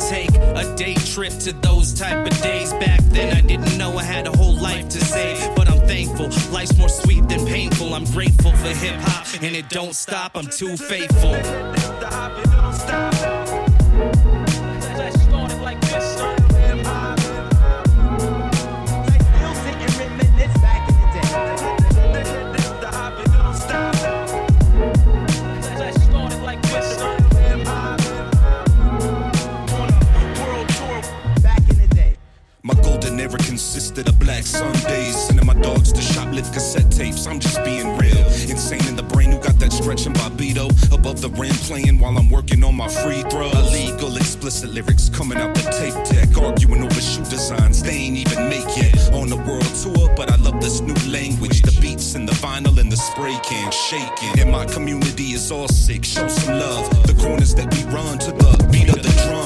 trip 1.14 1.32
to 1.38 1.52
those 1.52 1.94
type 1.94 2.26
of 2.26 2.42
days. 2.42 2.72
Back 2.72 3.00
then, 3.10 3.36
I 3.36 3.40
didn't 3.40 3.78
know 3.78 3.96
I 3.96 4.02
had 4.02 4.26
a 4.26 4.36
whole 4.36 4.56
life 4.56 4.88
to 4.88 4.98
save, 4.98 5.54
but 5.54 5.68
I'm 5.68 5.78
thankful. 5.86 6.26
Life's 6.52 6.76
more 6.76 6.88
sweet 6.88 7.28
than 7.28 7.46
painful. 7.46 7.94
I'm 7.94 8.04
grateful 8.06 8.50
for 8.50 8.68
hip 8.68 8.96
hop, 8.96 9.26
and 9.40 9.54
it 9.54 9.68
don't 9.68 9.94
stop. 9.94 10.32
I'm 10.34 10.48
too 10.48 10.76
faithful. 10.76 12.43
Consisted 33.74 34.08
of 34.08 34.16
black 34.20 34.44
Sundays. 34.44 35.16
Sending 35.16 35.44
my 35.44 35.54
dogs 35.54 35.90
to 35.90 36.00
shoplift 36.00 36.52
cassette 36.52 36.88
tapes. 36.92 37.26
I'm 37.26 37.40
just 37.40 37.58
being 37.64 37.98
real. 37.98 38.24
Insane 38.46 38.86
in 38.86 38.94
the 38.94 39.02
brain 39.02 39.32
who 39.32 39.38
got 39.40 39.58
that 39.58 39.72
Stretch 39.72 40.06
and 40.06 40.14
Bobbito. 40.14 40.70
Above 40.94 41.20
the 41.20 41.28
rim 41.30 41.50
playing 41.66 41.98
while 41.98 42.16
I'm 42.16 42.30
working 42.30 42.62
on 42.62 42.76
my 42.76 42.86
free 42.86 43.22
throws. 43.30 43.52
Illegal 43.74 44.16
explicit 44.16 44.70
lyrics 44.70 45.08
coming 45.08 45.38
out 45.38 45.56
the 45.56 45.62
tape 45.74 45.98
deck. 46.06 46.40
Arguing 46.40 46.84
over 46.84 47.00
shoe 47.00 47.24
designs 47.24 47.82
they 47.82 47.96
ain't 47.96 48.16
even 48.16 48.48
make 48.48 48.76
yet. 48.76 49.12
On 49.12 49.28
the 49.28 49.38
world 49.42 49.66
tour, 49.82 50.08
but 50.14 50.30
I 50.30 50.36
love 50.36 50.60
this 50.60 50.80
new 50.80 50.94
language. 51.10 51.62
The 51.62 51.76
beats 51.80 52.14
and 52.14 52.28
the 52.28 52.34
vinyl 52.34 52.78
and 52.78 52.92
the 52.92 52.96
spray 52.96 53.36
can 53.42 53.72
shaking. 53.72 54.38
And 54.38 54.52
my 54.52 54.66
community 54.66 55.32
is 55.32 55.50
all 55.50 55.66
sick. 55.66 56.04
Show 56.04 56.28
some 56.28 56.60
love. 56.60 57.08
The 57.08 57.14
corners 57.14 57.56
that 57.56 57.74
we 57.74 57.82
run 57.92 58.20
to 58.20 58.30
the 58.30 58.68
beat 58.70 58.88
of 58.90 59.02
the 59.02 59.10
drum. 59.26 59.43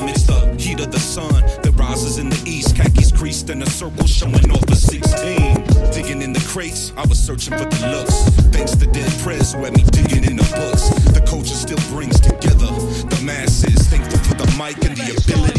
Khakis 3.48 3.50
in 3.50 3.62
a 3.62 3.66
circle 3.66 4.06
showing 4.06 4.50
off 4.50 4.68
a 4.68 4.76
16. 4.76 5.92
Digging 5.92 6.22
in 6.22 6.32
the 6.32 6.44
crates, 6.48 6.92
I 6.96 7.06
was 7.06 7.18
searching 7.18 7.56
for 7.56 7.64
the 7.64 7.88
looks. 7.88 8.14
Thanks 8.52 8.74
to 8.76 8.86
Dead 8.86 9.12
Prez 9.22 9.52
who 9.52 9.64
had 9.64 9.76
me 9.76 9.84
digging 9.84 10.24
in 10.24 10.36
the 10.36 10.48
books. 10.54 10.88
The 11.12 11.24
culture 11.26 11.54
still 11.54 11.80
brings 11.94 12.20
together 12.20 12.70
the 13.08 13.20
masses. 13.24 13.88
Thankful 13.88 14.18
for 14.20 14.34
the 14.34 14.46
mic 14.58 14.76
and 14.84 14.96
the 14.96 15.16
ability 15.16 15.57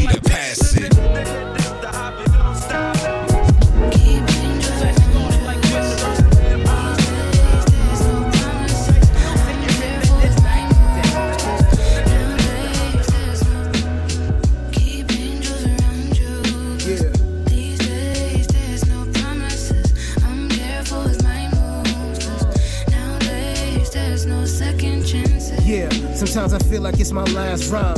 It's 27.10 27.16
my 27.16 27.24
last 27.24 27.72
rhyme. 27.72 27.96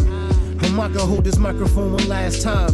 I'm 0.62 0.78
not 0.78 0.94
gonna 0.94 1.06
hold 1.06 1.26
this 1.26 1.36
microphone 1.36 1.92
one 1.92 2.08
last 2.08 2.44
time. 2.44 2.72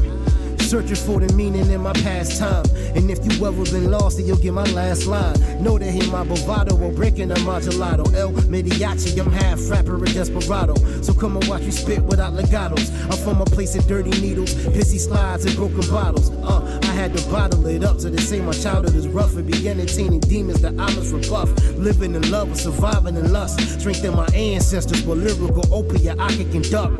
Searching 0.60 0.96
for 0.96 1.20
the 1.20 1.34
meaning 1.34 1.68
in 1.72 1.82
my 1.82 1.94
past 1.94 2.38
time. 2.38 2.64
And 2.98 3.12
if 3.12 3.24
you 3.24 3.46
ever 3.46 3.64
been 3.64 3.92
lost, 3.92 4.18
then 4.18 4.26
you'll 4.26 4.38
get 4.38 4.54
my 4.54 4.64
last 4.72 5.06
line. 5.06 5.36
Know 5.62 5.78
that 5.78 5.92
hear 5.92 6.12
my 6.12 6.24
bravado 6.24 6.76
or 6.76 6.92
breaking 6.92 7.30
a 7.30 7.36
modulato. 7.36 8.12
El 8.16 8.32
Mariachi, 8.32 9.20
I'm 9.20 9.32
half 9.32 9.70
rapper 9.70 9.98
and 9.98 10.14
desperado. 10.16 10.76
So 11.04 11.14
come 11.14 11.38
and 11.38 11.48
watch 11.48 11.62
me 11.62 11.70
spit 11.70 12.02
without 12.02 12.34
legatos. 12.34 12.92
I'm 13.04 13.24
from 13.24 13.40
a 13.40 13.46
place 13.46 13.76
of 13.76 13.86
dirty 13.86 14.10
needles, 14.20 14.56
pissy 14.56 15.00
slides, 15.00 15.46
and 15.46 15.56
broken 15.56 15.88
bottles. 15.92 16.32
Uh, 16.32 16.80
I 16.82 16.88
had 16.88 17.16
to 17.16 17.30
bottle 17.30 17.68
it 17.68 17.84
up 17.84 18.00
so 18.00 18.10
they 18.10 18.18
say 18.18 18.42
my 18.42 18.52
childhood 18.52 18.96
is 18.96 19.08
rough 19.08 19.36
and 19.36 19.46
be 19.46 19.70
entertaining 19.70 20.22
demons 20.22 20.62
that 20.62 20.74
I 20.74 20.94
must 20.96 21.14
rebuff. 21.14 21.50
Living 21.78 22.16
in 22.16 22.32
love 22.32 22.48
and 22.48 22.58
surviving 22.58 23.16
in 23.16 23.32
lust. 23.32 23.60
Strengthen 23.80 24.16
my 24.16 24.26
ancestors 24.34 25.06
with 25.06 25.20
lyrical 25.20 25.72
opiate 25.72 26.20
I 26.20 26.30
can 26.30 26.52
conduct. 26.52 26.98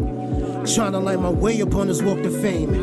Trying 0.76 0.92
to 0.92 1.00
light 1.00 1.20
my 1.20 1.30
way 1.30 1.60
up 1.64 1.74
on 1.74 1.88
this 1.88 2.04
walk 2.04 2.22
to 2.22 2.30
fame. 2.30 2.76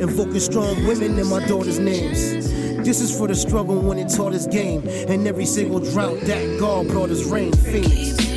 Invoking 0.00 0.38
strong 0.40 0.86
women 0.86 1.18
in 1.18 1.26
my 1.26 1.44
daughter's 1.46 1.78
names. 1.80 2.49
This 2.84 3.00
is 3.00 3.16
for 3.16 3.28
the 3.28 3.34
struggle 3.34 3.80
when 3.80 3.98
it 3.98 4.08
taught 4.08 4.32
us 4.32 4.46
game. 4.46 4.82
And 5.08 5.26
every 5.26 5.46
single 5.46 5.80
drought 5.80 6.20
that 6.22 6.58
God 6.58 6.88
brought 6.88 7.10
us 7.10 7.24
rain. 7.24 7.52
Phoenix. 7.52 8.29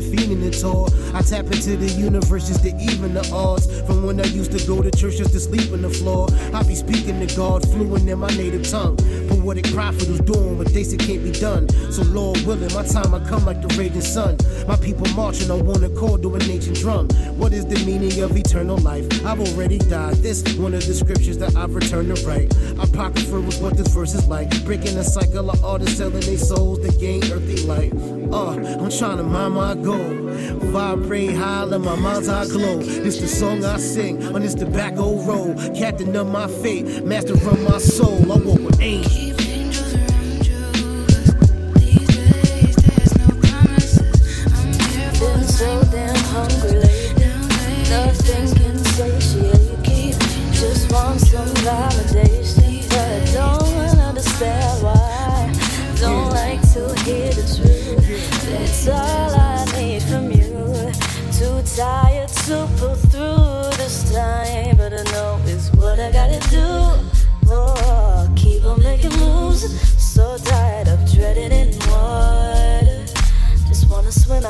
Feeling 0.00 0.42
it 0.42 0.64
all. 0.64 0.88
I 1.14 1.22
tap 1.22 1.46
into 1.46 1.76
the 1.76 1.88
universe 1.88 2.48
just 2.48 2.62
to 2.62 2.74
even 2.76 3.14
the 3.14 3.28
odds. 3.32 3.66
From 3.82 4.04
when 4.04 4.20
I 4.20 4.24
used 4.24 4.52
to 4.56 4.66
go 4.66 4.82
to 4.82 4.90
church 4.90 5.18
just 5.18 5.32
to 5.32 5.40
sleep 5.40 5.72
on 5.72 5.82
the 5.82 5.90
floor. 5.90 6.28
I 6.54 6.62
be 6.62 6.74
speaking 6.74 7.24
to 7.26 7.36
God 7.36 7.62
fluent 7.70 8.08
in 8.08 8.18
my 8.18 8.28
native 8.28 8.68
tongue. 8.68 8.96
But 9.28 9.38
what 9.38 9.50
Poetic 9.50 9.74
prophet 9.74 10.06
who's 10.06 10.20
doing 10.20 10.58
what 10.58 10.68
they 10.68 10.84
say 10.84 10.96
can't 10.96 11.24
be 11.24 11.32
done. 11.32 11.68
So 11.90 12.02
Lord 12.02 12.40
willing, 12.42 12.72
my 12.72 12.84
time 12.84 13.12
I 13.12 13.18
come 13.28 13.44
like 13.44 13.60
the 13.60 13.68
raging 13.76 14.00
sun. 14.00 14.36
My 14.68 14.76
people 14.76 15.08
marching 15.14 15.50
on 15.50 15.66
one 15.66 15.82
accord 15.82 16.22
to 16.22 16.32
an 16.36 16.42
ancient 16.42 16.76
drum. 16.76 17.08
What 17.36 17.52
is 17.52 17.66
the 17.66 17.74
meaning 17.84 18.22
of 18.22 18.36
eternal 18.36 18.78
life? 18.78 19.06
I've 19.26 19.40
already 19.40 19.78
died. 19.78 20.14
This 20.16 20.44
one 20.56 20.72
of 20.72 20.86
the 20.86 20.94
scriptures 20.94 21.36
that 21.38 21.56
I've 21.56 21.74
returned 21.74 22.14
to 22.14 22.26
write. 22.26 22.54
Apocrypha 22.78 23.40
was 23.40 23.58
what 23.58 23.76
this 23.76 23.88
verse 23.92 24.14
is 24.14 24.28
like. 24.28 24.48
Breaking 24.64 24.94
the 24.94 25.02
cycle 25.02 25.50
of 25.50 25.64
artists 25.64 25.98
selling 25.98 26.20
their 26.20 26.38
souls 26.38 26.78
to 26.86 26.96
gain 26.98 27.24
earthly 27.32 27.66
light. 27.66 27.92
Uh, 28.32 28.50
I'm 28.80 28.90
trying 28.90 29.16
to 29.16 29.24
mind 29.24 29.54
my 29.54 29.74
goal. 29.74 30.29
Vibrate 30.72 31.34
high, 31.34 31.64
let 31.64 31.80
my 31.80 31.96
mind's 31.96 32.28
eye 32.28 32.46
glow. 32.46 32.78
This 32.78 33.20
the 33.20 33.28
song 33.28 33.64
I 33.64 33.78
sing 33.78 34.34
on 34.34 34.42
this 34.42 34.54
tobacco 34.54 35.16
road. 35.22 35.74
Captain 35.74 36.14
of 36.16 36.26
my 36.28 36.46
fate, 36.46 37.04
master 37.04 37.34
of 37.34 37.62
my 37.62 37.78
soul. 37.78 38.32
I 38.32 38.36
walk 38.36 38.60
with 38.60 38.80
angels. 38.80 39.29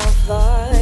I 0.00 0.06
thought. 0.26 0.79